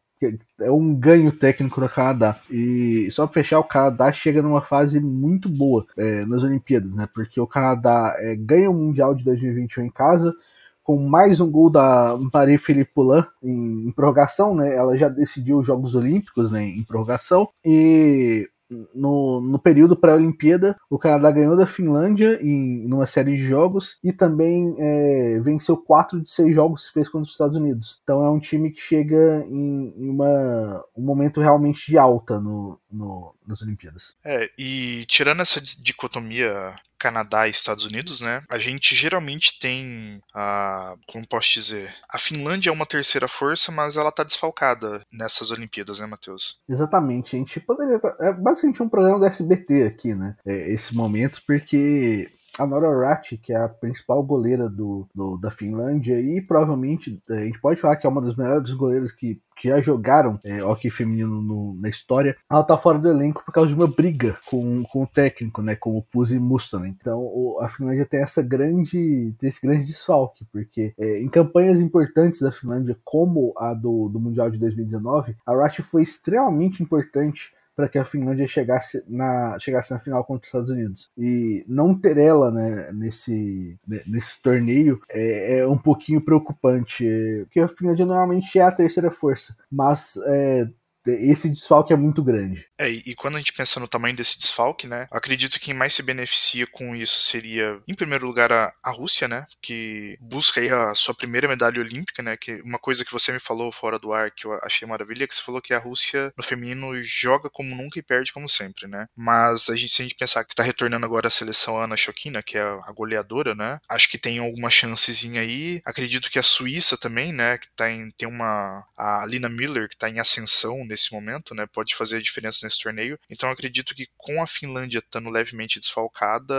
é 0.61 0.71
um 0.71 0.95
ganho 0.95 1.33
técnico 1.33 1.81
no 1.81 1.89
Canadá. 1.89 2.39
E 2.51 3.09
só 3.11 3.27
para 3.27 3.35
fechar, 3.35 3.59
o 3.59 3.65
Canadá 3.65 4.13
chega 4.13 4.43
numa 4.43 4.63
fase 4.63 5.01
muito 5.01 5.49
boa 5.49 5.87
é, 5.97 6.25
nas 6.25 6.43
Olimpíadas, 6.43 6.95
né? 6.95 7.09
Porque 7.13 7.41
o 7.41 7.47
Canadá 7.47 8.15
é, 8.19 8.35
ganha 8.37 8.71
o 8.71 8.75
Mundial 8.75 9.15
de 9.15 9.25
2021 9.25 9.85
em 9.85 9.91
casa, 9.91 10.35
com 10.83 10.99
mais 10.99 11.41
um 11.41 11.51
gol 11.51 11.71
da 11.71 12.17
Marie-Philippe 12.33 12.93
Poulin 12.95 13.25
em, 13.43 13.89
em, 13.89 13.93
prorrogação, 13.93 14.55
né? 14.55 14.75
Ela 14.75 14.97
já 14.97 15.09
decidiu 15.09 15.59
os 15.59 15.67
Jogos 15.67 15.95
Olímpicos 15.95 16.51
né, 16.51 16.63
em 16.63 16.85
prorrogação. 16.85 17.49
E 17.65 18.49
no, 18.95 19.41
no 19.41 19.59
período 19.59 19.97
pré-Olimpíada, 19.97 20.77
o 20.91 20.99
Canadá 20.99 21.31
ganhou 21.31 21.57
da 21.57 21.67
Finlândia 21.67 22.39
em 22.43 22.87
numa 22.87 23.07
série 23.07 23.35
de 23.35 23.43
jogos 23.43 23.99
e 24.03 24.13
também 24.13 24.75
é, 24.79 25.39
venceu 25.41 25.77
quatro 25.77 26.21
de 26.21 26.31
seis 26.31 26.55
jogos 26.55 26.87
que 26.87 26.95
fez 26.95 27.09
contra 27.09 27.27
os 27.27 27.33
Estados 27.33 27.57
Unidos. 27.57 28.01
Então 28.03 28.23
é 28.25 28.31
um 28.31 28.39
time 28.39 28.71
que 28.71 28.81
chega 28.81 29.45
em, 29.49 29.95
em 29.97 30.09
uma, 30.09 30.85
um 30.97 31.03
momento 31.03 31.41
realmente 31.41 31.87
de 31.87 31.99
alta 31.99 32.41
no, 32.41 32.79
no, 32.95 33.35
nas 33.47 33.61
Olimpíadas. 33.61 34.15
É, 34.25 34.51
e 34.59 35.05
tirando 35.07 35.41
essa 35.41 35.61
dicotomia 35.61 36.75
Canadá 36.99 37.47
e 37.47 37.51
Estados 37.51 37.85
Unidos, 37.85 38.21
né? 38.21 38.43
A 38.51 38.59
gente 38.59 38.95
geralmente 38.95 39.59
tem 39.59 40.23
a, 40.35 40.95
como 41.07 41.29
posso 41.29 41.53
dizer, 41.53 41.95
a 42.09 42.19
Finlândia 42.19 42.71
é 42.71 42.73
uma 42.73 42.87
terceira 42.87 43.29
força, 43.29 43.71
mas 43.71 43.97
ela 43.97 44.11
tá 44.11 44.25
desfalcada 44.25 45.05
nessas 45.13 45.51
Olimpíadas, 45.51 46.01
né, 46.01 46.07
Matheus? 46.07 46.59
Exatamente. 46.67 47.37
A 47.37 47.39
gente 47.39 47.61
poderia 47.61 48.01
é 48.21 48.33
basicamente 48.33 48.83
um 48.83 48.89
programa 48.89 49.19
do 49.19 49.27
SBT 49.27 49.83
aqui, 49.83 50.15
né? 50.15 50.37
É, 50.47 50.73
esse 50.73 50.95
momento, 50.95 51.43
porque 51.47 52.31
a 52.59 52.67
Nora 52.67 52.91
Ratti, 52.97 53.37
que 53.37 53.53
é 53.53 53.57
a 53.57 53.69
principal 53.69 54.23
goleira 54.23 54.69
do, 54.69 55.07
do, 55.15 55.37
da 55.37 55.51
Finlândia, 55.51 56.21
e 56.21 56.41
provavelmente 56.41 57.21
a 57.29 57.45
gente 57.45 57.61
pode 57.61 57.81
falar 57.81 57.97
que 57.97 58.07
é 58.07 58.11
uma 58.11 58.23
das 58.23 58.37
melhores 58.37 58.71
goleiras 58.73 59.13
que, 59.13 59.41
que 59.57 59.69
já 59.69 59.81
jogaram 59.81 60.39
é, 60.45 60.63
hockey 60.63 60.91
feminino 60.91 61.43
no, 61.43 61.75
na 61.81 61.89
história, 61.89 62.37
ela 62.51 62.63
tá 62.63 62.77
fora 62.77 62.99
do 62.99 63.09
elenco 63.09 63.45
por 63.45 63.53
causa 63.53 63.69
de 63.69 63.75
uma 63.75 63.87
briga 63.87 64.39
com, 64.47 64.85
com 64.85 65.03
o 65.03 65.07
técnico, 65.07 65.63
né, 65.63 65.75
com 65.75 65.97
o 65.97 66.03
Puzzi 66.03 66.39
Mustonen. 66.39 66.97
Então 66.99 67.21
o, 67.21 67.59
a 67.61 67.69
Finlândia 67.69 68.07
tem 68.07 68.23
essa 68.23 68.43
grande, 68.43 69.35
tem 69.39 69.49
esse 69.49 69.61
grande 69.61 69.85
desfalque, 69.85 70.45
porque 70.53 70.95
é, 70.99 71.21
em 71.21 71.29
campanhas 71.29 71.81
importantes 71.81 72.41
da 72.41 72.53
Finlândia, 72.53 72.97
como 73.05 73.53
a 73.57 73.75
do, 73.75 74.09
do 74.09 74.21
Mundial 74.21 74.51
de 74.51 74.59
2019, 74.59 75.37
a 75.45 75.55
Ratti 75.55 75.83
foi 75.83 76.03
extremamente 76.03 76.83
importante 76.83 77.53
para 77.77 77.89
que 77.89 77.99
a 77.99 78.05
Finlândia 78.05 78.47
chegasse 78.47 79.05
na, 79.09 79.59
chegasse 79.59 79.93
na 79.93 80.01
final 80.01 80.25
contra 80.25 80.43
os 80.43 80.49
Estados 80.49 80.71
Unidos. 80.71 81.11
E 81.17 81.65
não 81.69 81.95
ter 81.95 82.17
ela 82.19 82.51
né, 82.51 82.93
nesse, 82.93 83.79
nesse 84.07 84.41
torneio 84.41 85.01
é, 85.09 85.59
é 85.59 85.67
um 85.67 85.79
pouquinho 85.79 86.21
preocupante, 86.21 87.05
porque 87.45 87.61
a 87.61 87.69
Finlândia 87.69 88.07
normalmente 88.07 88.59
é 88.59 88.63
a 88.63 88.73
terceira 88.73 89.11
força, 89.11 89.57
mas 89.71 90.17
é, 90.27 90.69
esse 91.07 91.49
desfalque 91.49 91.93
é 91.93 91.97
muito 91.97 92.23
grande. 92.23 92.67
É, 92.79 92.89
e 92.89 93.15
quando 93.15 93.37
a 93.37 93.39
gente 93.39 93.53
pensa 93.53 93.79
no 93.79 93.89
tamanho 93.89 94.17
desse 94.17 94.39
desfalque, 94.39 94.87
né, 94.87 95.07
acredito 95.11 95.59
que 95.59 95.67
quem 95.67 95.75
mais 95.75 95.95
se 95.95 96.03
beneficia 96.03 96.67
com 96.67 96.95
isso 96.95 97.21
seria, 97.21 97.81
em 97.89 97.95
primeiro 97.95 98.27
lugar, 98.27 98.53
a, 98.53 98.73
a 98.83 98.91
Rússia, 98.91 99.27
né, 99.27 99.47
que 99.63 100.17
busca 100.21 100.61
aí 100.61 100.71
a 100.71 100.95
sua 100.95 101.15
primeira 101.15 101.49
medalha 101.49 101.81
olímpica, 101.81 102.23
né, 102.23 102.37
que 102.37 102.61
uma 102.63 102.79
coisa 102.79 103.05
que 103.05 103.13
você 103.13 103.33
me 103.33 103.41
falou 103.41 103.73
fora 103.73 103.99
do 103.99 104.13
ar 104.13 104.31
que 104.31 104.47
eu 104.47 104.53
achei 104.63 104.87
maravilha, 104.87 105.25
é 105.25 105.27
que 105.27 105.35
você 105.35 105.43
falou 105.43 105.61
que 105.61 105.75
a 105.75 105.79
Rússia 105.79 106.33
no 106.37 106.45
feminino 106.45 106.95
joga 107.03 107.49
como 107.51 107.75
nunca 107.75 107.99
e 107.99 108.03
perde 108.03 108.33
como 108.33 108.49
sempre, 108.49 108.87
né, 108.87 109.07
mas 109.17 109.69
a 109.69 109.77
gente, 109.77 109.93
se 109.93 110.03
a 110.03 110.05
gente 110.05 110.17
pensar 110.17 110.45
que 110.45 110.55
tá 110.55 110.63
retornando 110.63 111.07
agora 111.07 111.29
a 111.29 111.31
seleção 111.31 111.79
Ana 111.79 111.97
Chokina, 111.97 112.43
que 112.43 112.59
é 112.59 112.63
a 112.63 112.93
goleadora, 112.93 113.55
né, 113.55 113.79
acho 113.89 114.09
que 114.09 114.19
tem 114.19 114.39
alguma 114.39 114.71
chancezinha 114.71 115.41
aí, 115.41 115.81
acredito 115.85 116.31
que 116.31 116.39
a 116.39 116.43
Suíça 116.43 116.97
também, 116.97 117.33
né, 117.33 117.59
que 117.59 117.69
tá 117.75 117.91
em, 117.91 118.11
tem 118.11 118.29
uma, 118.29 118.87
a 118.97 119.25
Lina 119.27 119.49
Miller, 119.49 119.89
que 119.89 119.97
tá 119.97 120.09
em 120.09 120.21
ascensão 120.21 120.85
nesse 120.95 121.13
momento, 121.13 121.55
né? 121.55 121.67
Pode 121.73 121.95
fazer 121.95 122.17
a 122.17 122.23
diferença 122.23 122.61
nesse 122.65 122.81
torneio. 122.81 123.19
Então 123.29 123.51
acredito 123.51 123.95
que 123.95 124.07
com 124.17 124.41
a 124.41 124.47
Finlândia 124.47 124.99
estando 124.99 125.29
levemente 125.29 125.81
desfalcada, 125.81 126.55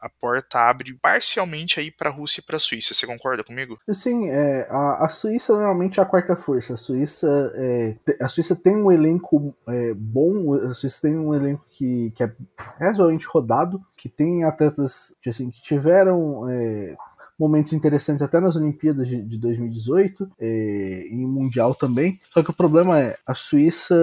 a 0.00 0.08
porta 0.08 0.60
abre 0.60 0.94
parcialmente 1.00 1.80
aí 1.80 1.90
para 1.90 2.10
a 2.10 2.12
Rússia 2.12 2.40
e 2.40 2.44
para 2.44 2.56
a 2.56 2.60
Suíça. 2.60 2.94
Você 2.94 3.06
concorda 3.06 3.42
comigo? 3.42 3.78
Sim, 3.90 4.28
é, 4.28 4.66
a, 4.70 5.04
a, 5.04 5.08
Suíça 5.08 5.52
normalmente 5.54 5.98
é 5.98 6.02
a 6.02 6.06
quarta 6.06 6.36
força. 6.36 6.74
A 6.74 6.76
Suíça, 6.76 7.52
é, 7.56 7.96
a 8.20 8.28
Suíça 8.28 8.54
tem 8.54 8.76
um 8.76 8.92
elenco 8.92 9.54
é, 9.66 9.94
bom, 9.94 10.54
a 10.54 10.74
Suíça 10.74 11.02
tem 11.02 11.16
um 11.16 11.34
elenco 11.34 11.64
que, 11.70 12.12
que 12.14 12.22
é 12.22 12.32
razoavelmente 12.78 13.26
rodado, 13.26 13.82
que 13.96 14.08
tem 14.08 14.44
atletas 14.44 15.16
assim, 15.26 15.50
que 15.50 15.62
tiveram 15.62 16.48
é, 16.48 16.96
momentos 17.38 17.72
interessantes 17.72 18.22
até 18.22 18.40
nas 18.40 18.56
Olimpíadas 18.56 19.08
de, 19.08 19.22
de 19.22 19.38
2018 19.38 20.30
é, 20.40 21.06
e 21.08 21.14
Mundial 21.14 21.74
também. 21.74 22.20
Só 22.32 22.42
que 22.42 22.50
o 22.50 22.54
problema 22.54 22.98
é 22.98 23.16
a 23.26 23.34
Suíça 23.34 23.94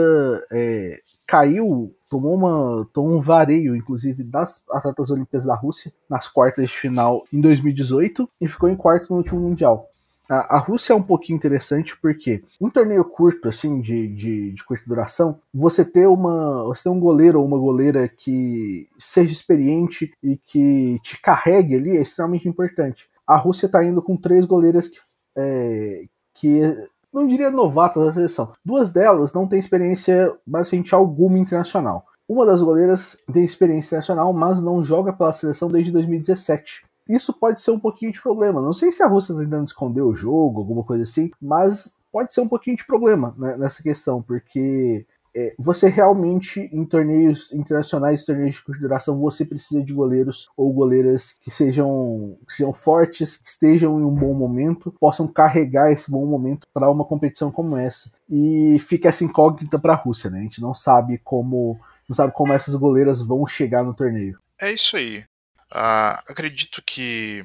é, 0.52 1.02
caiu, 1.28 1.94
tomou, 2.10 2.36
uma, 2.36 2.88
tomou 2.94 3.18
um 3.18 3.22
vareio, 3.22 3.76
inclusive, 3.76 4.24
das 4.24 4.64
atletas 4.70 5.10
olímpicas 5.10 5.46
da 5.46 5.56
Rússia 5.56 5.92
nas 6.10 6.28
quartas 6.28 6.70
de 6.70 6.76
final 6.76 7.26
em 7.34 7.42
2018 7.42 8.30
e 8.40 8.48
ficou 8.48 8.70
em 8.70 8.76
quarto 8.76 9.10
no 9.10 9.18
último 9.18 9.42
Mundial. 9.42 9.90
A, 10.28 10.58
Rússia 10.58 10.94
é 10.94 10.96
um 10.96 11.04
pouquinho 11.04 11.36
interessante 11.36 11.96
porque 12.02 12.44
um 12.60 12.68
torneio 12.68 13.06
curto, 13.06 13.48
assim, 13.48 13.80
de, 13.80 14.08
de, 14.08 14.52
de, 14.54 14.64
curta 14.64 14.84
duração, 14.88 15.40
você 15.54 15.86
ter 15.86 16.08
uma. 16.08 16.64
Você 16.64 16.84
ter 16.84 16.90
um 16.90 17.00
goleiro 17.00 17.40
ou 17.40 17.46
uma 17.46 17.60
goleira 17.60 18.08
que 18.08 18.90
seja 18.98 19.32
experiente 19.32 20.12
e 20.24 20.36
que 20.36 21.00
te 21.04 21.22
carregue 21.22 21.76
ali 21.76 21.96
é 21.96 22.02
extremamente 22.02 22.50
importante 22.50 23.08
a 23.28 23.38
Rússia 23.38 23.66
está 23.66 23.84
indo 23.84 24.02
com 24.02 24.16
três 24.18 24.46
goleiras 24.46 24.88
que, 24.88 25.00
é, 25.38 26.06
que 26.34 26.62
não 27.12 27.26
diria 27.26 27.50
novatas 27.50 28.06
da 28.06 28.14
seleção. 28.14 28.54
Duas 28.64 28.92
delas 28.92 29.34
não 29.34 29.48
têm 29.48 29.60
experiência 29.60 30.34
basicamente 30.46 30.94
alguma 30.94 31.40
internacional. 31.40 32.06
Uma 32.28 32.46
das 32.46 32.62
goleiras 32.62 33.18
tem 33.32 33.44
experiência 33.44 33.96
internacional, 33.96 34.34
mas 34.34 34.62
não 34.62 34.84
joga 34.84 35.14
pela 35.14 35.32
seleção 35.32 35.68
desde 35.68 35.92
2017. 35.92 36.86
Isso 37.08 37.32
pode 37.34 37.62
ser 37.62 37.72
um 37.72 37.80
pouquinho 37.80 38.12
de 38.12 38.22
problema. 38.22 38.62
Não 38.62 38.74
sei 38.74 38.92
se 38.92 39.04
a 39.04 39.08
Rússia 39.08 39.34
está 39.34 39.44
tentando 39.44 39.68
esconder 39.68 40.02
o 40.02 40.16
jogo, 40.16 40.60
alguma 40.60 40.84
coisa 40.84 41.04
assim, 41.04 41.30
mas 41.40 41.96
pode 42.12 42.34
ser 42.34 42.42
um 42.42 42.48
pouquinho 42.48 42.76
de 42.76 42.86
problema 42.86 43.36
né, 43.38 43.56
nessa 43.58 43.84
questão, 43.84 44.22
porque 44.22 45.06
você 45.58 45.90
realmente, 45.90 46.70
em 46.72 46.86
torneios 46.86 47.52
internacionais, 47.52 48.26
torneios 48.26 48.56
de 48.56 48.64
consideração, 48.64 49.20
você 49.20 49.46
precisa 49.46 49.84
de 49.84 49.94
goleiros 49.94 50.50
ou 50.56 50.72
goleiras 50.72 51.38
que 51.42 51.52
sejam, 51.52 52.38
que 52.48 52.54
sejam 52.54 52.74
fortes, 52.74 53.38
que 53.38 53.50
estejam 53.50 54.00
em 54.00 54.04
um 54.04 54.14
bom 54.14 54.34
momento, 54.34 54.96
possam 55.00 55.28
carregar 55.28 55.92
esse 55.92 56.10
bom 56.10 56.26
momento 56.26 56.68
para 56.74 56.90
uma 56.90 57.06
competição 57.06 57.52
como 57.52 57.76
essa. 57.78 58.12
E 58.30 58.78
fica 58.80 59.10
essa 59.10 59.24
incógnita 59.24 59.78
para 59.78 59.94
a 59.94 59.98
Rússia, 59.98 60.30
né? 60.30 60.40
A 60.40 60.44
gente 60.44 60.62
não 60.62 60.74
sabe 60.74 61.20
como 61.24 61.80
não 62.08 62.16
sabe 62.16 62.34
como 62.34 62.54
essas 62.54 62.76
goleiras 62.76 63.22
vão 63.22 63.46
chegar 63.48 63.84
no 63.84 63.94
torneio. 63.94 64.40
É 64.62 64.72
isso 64.72 64.96
aí. 64.96 65.26
Uh, 65.72 66.22
acredito 66.30 66.82
que 66.86 67.44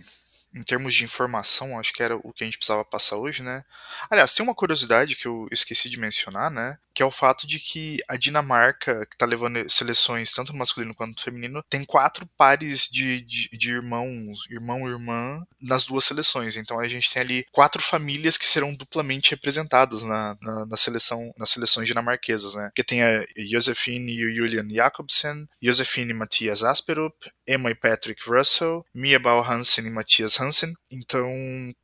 em 0.55 0.63
termos 0.63 0.95
de 0.95 1.05
informação, 1.05 1.79
acho 1.79 1.93
que 1.93 2.03
era 2.03 2.17
o 2.17 2.33
que 2.33 2.43
a 2.43 2.47
gente 2.47 2.59
precisava 2.59 2.85
passar 2.85 3.17
hoje, 3.17 3.43
né? 3.43 3.65
Aliás, 4.11 4.35
tem 4.35 4.45
uma 4.45 4.55
curiosidade 4.55 5.15
que 5.15 5.27
eu 5.27 5.49
esqueci 5.51 5.89
de 5.89 5.99
mencionar, 5.99 6.51
né? 6.51 6.77
Que 6.95 7.03
é 7.03 7.07
o 7.07 7.11
fato 7.11 7.47
de 7.47 7.59
que 7.59 7.99
a 8.09 8.17
Dinamarca, 8.17 9.07
que 9.07 9.17
tá 9.17 9.27
levando 9.27 9.69
seleções 9.71 10.33
tanto 10.33 10.53
no 10.53 10.59
masculino 10.59 10.95
quanto 10.95 11.17
no 11.17 11.23
feminino, 11.23 11.63
tem 11.69 11.85
quatro 11.85 12.27
pares 12.37 12.89
de, 12.91 13.23
de, 13.23 13.49
de 13.53 13.71
irmãos, 13.71 14.45
irmão 14.51 14.87
e 14.87 14.93
irmã, 14.93 15.45
nas 15.61 15.85
duas 15.85 16.05
seleções. 16.05 16.57
Então 16.57 16.79
a 16.79 16.89
gente 16.89 17.13
tem 17.13 17.23
ali 17.23 17.47
quatro 17.53 17.83
famílias 17.83 18.37
que 18.37 18.47
serão 18.47 18.75
duplamente 18.75 19.31
representadas 19.31 20.03
na, 20.03 20.37
na, 20.41 20.67
na 20.67 20.77
seleção, 20.77 21.33
nas 21.37 21.51
seleções 21.51 21.87
dinamarquesas, 21.87 22.55
né? 22.55 22.67
Porque 22.67 22.85
tem 22.85 23.03
a 23.03 23.25
Josefine 23.51 24.13
e 24.13 24.27
o 24.27 24.35
Julian 24.35 24.69
Jacobsen, 24.69 25.49
Josefine 25.63 26.11
e 26.11 26.15
Mathias 26.15 26.63
Asperup, 26.63 27.15
Emma 27.47 27.71
e 27.71 27.75
Patrick 27.75 28.29
Russell, 28.29 28.85
Mia 28.95 29.19
Bau 29.19 29.45
Hansen 29.45 29.87
e 29.87 29.91
Mathias 29.91 30.41
Hansen. 30.41 30.75
Então, 30.91 31.29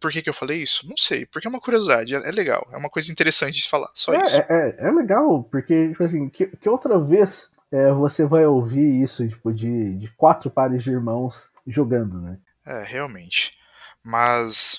por 0.00 0.10
que, 0.10 0.22
que 0.22 0.28
eu 0.28 0.34
falei 0.34 0.62
isso? 0.62 0.86
Não 0.88 0.96
sei, 0.96 1.26
porque 1.26 1.46
é 1.46 1.50
uma 1.50 1.60
curiosidade, 1.60 2.14
é, 2.14 2.18
é 2.18 2.30
legal, 2.30 2.66
é 2.72 2.76
uma 2.76 2.90
coisa 2.90 3.10
interessante 3.10 3.56
de 3.56 3.68
falar, 3.68 3.90
só 3.94 4.14
é, 4.14 4.22
isso. 4.22 4.38
É, 4.38 4.76
é, 4.80 4.92
legal, 4.96 5.44
porque, 5.44 5.88
tipo 5.88 6.02
assim, 6.02 6.28
que, 6.28 6.46
que 6.46 6.68
outra 6.68 6.98
vez 6.98 7.50
é, 7.70 7.92
você 7.92 8.24
vai 8.24 8.46
ouvir 8.46 9.02
isso, 9.02 9.28
tipo, 9.28 9.52
de, 9.52 9.94
de 9.94 10.09
quatro 10.12 10.50
pares 10.50 10.82
de 10.82 10.90
irmãos 10.90 11.50
jogando, 11.66 12.20
né? 12.20 12.38
É, 12.64 12.82
realmente. 12.82 13.52
Mas 14.04 14.78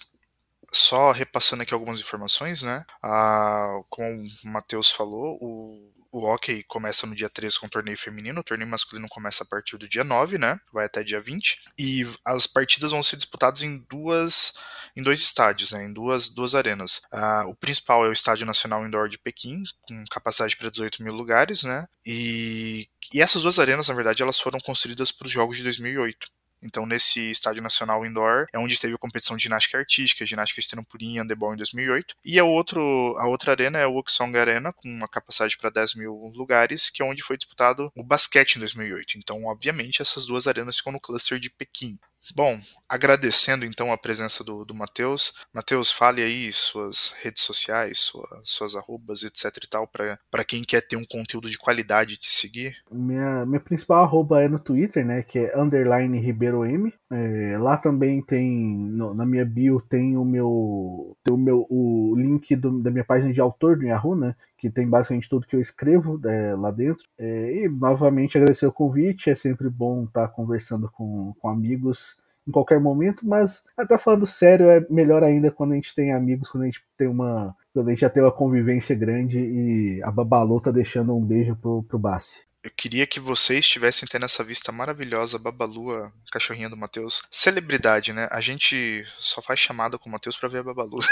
só 0.71 1.12
repassando 1.12 1.63
aqui 1.63 1.73
algumas 1.73 1.99
informações, 1.99 2.62
né? 2.62 2.86
Ah, 3.01 3.82
como 3.89 4.08
o 4.10 4.47
Matheus 4.49 4.91
falou, 4.91 5.38
o 5.41 5.97
o 6.12 6.25
hockey 6.25 6.63
começa 6.63 7.06
no 7.06 7.15
dia 7.15 7.30
13 7.30 7.60
com 7.60 7.67
o 7.67 7.69
torneio 7.69 7.97
feminino, 7.97 8.39
o 8.39 8.43
torneio 8.43 8.69
masculino 8.69 9.08
começa 9.08 9.43
a 9.43 9.45
partir 9.45 9.77
do 9.77 9.88
dia 9.88 10.03
9, 10.03 10.38
né? 10.38 10.58
Vai 10.73 10.86
até 10.86 11.03
dia 11.03 11.21
20. 11.21 11.62
E 11.77 12.08
as 12.25 12.47
partidas 12.47 12.91
vão 12.91 13.03
ser 13.03 13.17
disputadas 13.17 13.62
em 13.62 13.86
duas 13.89 14.53
em 14.97 15.03
dois 15.03 15.21
estádios, 15.21 15.71
né, 15.71 15.86
em 15.86 15.93
duas, 15.93 16.27
duas 16.29 16.55
arenas. 16.55 17.03
Uh, 17.13 17.49
o 17.49 17.55
principal 17.55 18.03
é 18.03 18.10
o 18.10 18.13
Estádio 18.13 18.47
Nacional 18.47 18.83
Indoor 18.86 19.07
de 19.07 19.19
Pequim, 19.19 19.63
com 19.81 20.03
capacidade 20.10 20.57
para 20.57 20.71
18 20.71 21.03
mil 21.03 21.13
lugares, 21.13 21.62
né? 21.62 21.88
E, 22.03 22.89
e 23.13 23.21
essas 23.21 23.43
duas 23.43 23.60
arenas, 23.60 23.88
na 23.88 23.93
verdade, 23.93 24.23
elas 24.23 24.39
foram 24.39 24.60
construídas 24.60 25.12
para 25.12 25.27
os 25.27 25.31
Jogos 25.31 25.57
de 25.57 25.63
2008. 25.63 26.27
Então, 26.63 26.88
nesse 26.88 27.29
estádio 27.29 27.62
nacional 27.62 28.03
indoor 28.03 28.47
é 28.51 28.57
onde 28.57 28.79
teve 28.79 28.95
a 28.95 28.97
competição 28.97 29.38
de 29.38 29.43
ginástica 29.43 29.77
artística, 29.77 30.25
ginástica 30.25 30.60
de 30.60 30.67
trampolim 30.67 31.19
handebol 31.19 31.53
em 31.53 31.57
2008. 31.57 32.15
E 32.25 32.39
a, 32.39 32.43
outro, 32.43 33.15
a 33.19 33.27
outra 33.27 33.51
arena 33.51 33.77
é 33.77 33.86
o 33.86 33.99
Uksong 33.99 34.36
Arena, 34.36 34.73
com 34.73 34.89
uma 34.89 35.07
capacidade 35.07 35.55
para 35.57 35.69
10 35.69 35.93
mil 35.93 36.13
lugares, 36.36 36.89
que 36.89 37.03
é 37.03 37.05
onde 37.05 37.21
foi 37.21 37.38
disputado 37.38 37.91
o 37.95 38.03
basquete 38.03 38.55
em 38.55 38.60
2008. 38.60 39.19
Então, 39.19 39.45
obviamente, 39.45 40.01
essas 40.01 40.25
duas 40.25 40.47
arenas 40.47 40.77
ficam 40.77 40.91
no 40.91 40.99
cluster 40.99 41.39
de 41.39 41.51
Pequim. 41.51 41.99
Bom, 42.35 42.57
agradecendo 42.89 43.65
então 43.65 43.91
a 43.91 43.97
presença 43.97 44.43
do, 44.43 44.63
do 44.65 44.73
Matheus. 44.73 45.33
Matheus, 45.53 45.91
fale 45.91 46.21
aí 46.21 46.51
suas 46.53 47.13
redes 47.21 47.43
sociais, 47.43 47.99
sua, 47.99 48.27
suas 48.45 48.75
arrobas, 48.75 49.23
etc 49.23 49.45
e 49.63 49.67
tal, 49.67 49.87
para 49.87 50.45
quem 50.45 50.63
quer 50.63 50.81
ter 50.81 50.95
um 50.95 51.05
conteúdo 51.05 51.49
de 51.49 51.57
qualidade 51.57 52.17
te 52.17 52.31
seguir. 52.31 52.75
Minha, 52.91 53.45
minha 53.45 53.59
principal 53.59 54.03
arroba 54.03 54.41
é 54.41 54.47
no 54.47 54.59
Twitter, 54.59 55.05
né, 55.05 55.23
que 55.23 55.39
é 55.39 55.59
underline 55.59 56.19
Ribeiro 56.19 56.65
M. 56.65 56.93
É, 57.11 57.57
lá 57.57 57.77
também 57.77 58.21
tem, 58.21 58.49
no, 58.49 59.13
na 59.13 59.25
minha 59.25 59.45
bio 59.45 59.81
tem 59.81 60.17
o 60.17 60.25
meu, 60.25 61.17
tem 61.23 61.33
o 61.33 61.37
meu 61.37 61.65
o 61.69 62.13
link 62.17 62.55
do, 62.55 62.81
da 62.81 62.91
minha 62.91 63.05
página 63.05 63.31
de 63.31 63.39
autor 63.39 63.77
do 63.77 63.85
Yahoo, 63.85 64.15
né, 64.15 64.35
que 64.58 64.70
tem 64.70 64.89
basicamente 64.89 65.30
tudo 65.30 65.46
que 65.46 65.56
eu 65.56 65.62
escrevo 65.62 66.20
é, 66.26 66.56
lá 66.56 66.72
dentro. 66.72 67.06
É, 67.17 67.63
e 67.63 67.70
novamente 67.70 68.38
agradecer 68.38 68.65
o 68.65 68.72
convite, 68.72 69.30
é 69.30 69.36
sempre 69.36 69.70
bom 69.70 70.06
estar 70.06 70.28
conversando 70.30 70.89
com, 70.91 71.34
com 71.39 71.48
amigos 71.48 72.17
em 72.48 72.52
qualquer 72.52 72.80
momento, 72.80 73.28
mas 73.28 73.65
até 73.76 73.98
falando 73.98 74.26
sério, 74.26 74.70
é 74.70 74.86
melhor 74.89 75.22
ainda 75.22 75.52
quando 75.52 75.74
a 75.74 75.76
gente 75.76 75.93
tem 75.93 76.13
amigos, 76.13 76.48
quando 76.48 76.63
a 76.63 76.65
gente 76.67 76.82
tem 76.98 77.08
uma. 77.08 77.56
Quando 77.74 77.88
a 77.88 77.91
gente 77.91 78.00
já 78.00 78.10
tem 78.10 78.24
uma 78.24 78.32
convivência 78.32 78.96
grande 78.96 79.38
e 79.38 80.02
a 80.02 80.10
Babalu 80.10 80.62
tá 80.62 80.72
deixando 80.72 81.15
um 81.15 81.24
beijo 81.24 81.56
pro, 81.58 81.84
pro 81.84 82.00
Bassi. 82.00 82.46
Eu 82.67 82.71
queria 82.75 83.08
que 83.08 83.17
vocês 83.17 83.60
estivessem 83.60 84.06
tendo 84.12 84.25
essa 84.25 84.43
vista 84.43 84.73
maravilhosa, 84.73 85.39
Babalu, 85.39 85.93
a 85.93 86.12
cachorrinha 86.30 86.69
do 86.69 86.75
Matheus. 86.75 87.21
Celebridade, 87.32 88.12
né? 88.12 88.27
A 88.30 88.41
gente 88.41 89.06
só 89.19 89.41
faz 89.41 89.58
chamada 89.58 89.97
com 89.97 90.10
o 90.10 90.12
Matheus 90.12 90.36
pra 90.36 90.49
ver 90.49 90.58
a 90.58 90.63
Babalu. 90.63 90.97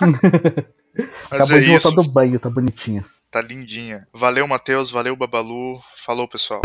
Mas 1.30 1.40
Acabou 1.40 1.56
é 1.56 1.60
de 1.60 1.66
voltar 1.66 1.90
do 1.90 2.10
banho, 2.10 2.38
tá 2.38 2.50
bonitinha. 2.50 3.06
Tá 3.30 3.40
lindinha. 3.40 4.06
Valeu, 4.12 4.46
Matheus. 4.46 4.90
Valeu, 4.90 5.16
Babalu. 5.16 5.80
Falou, 5.96 6.28
pessoal. 6.28 6.60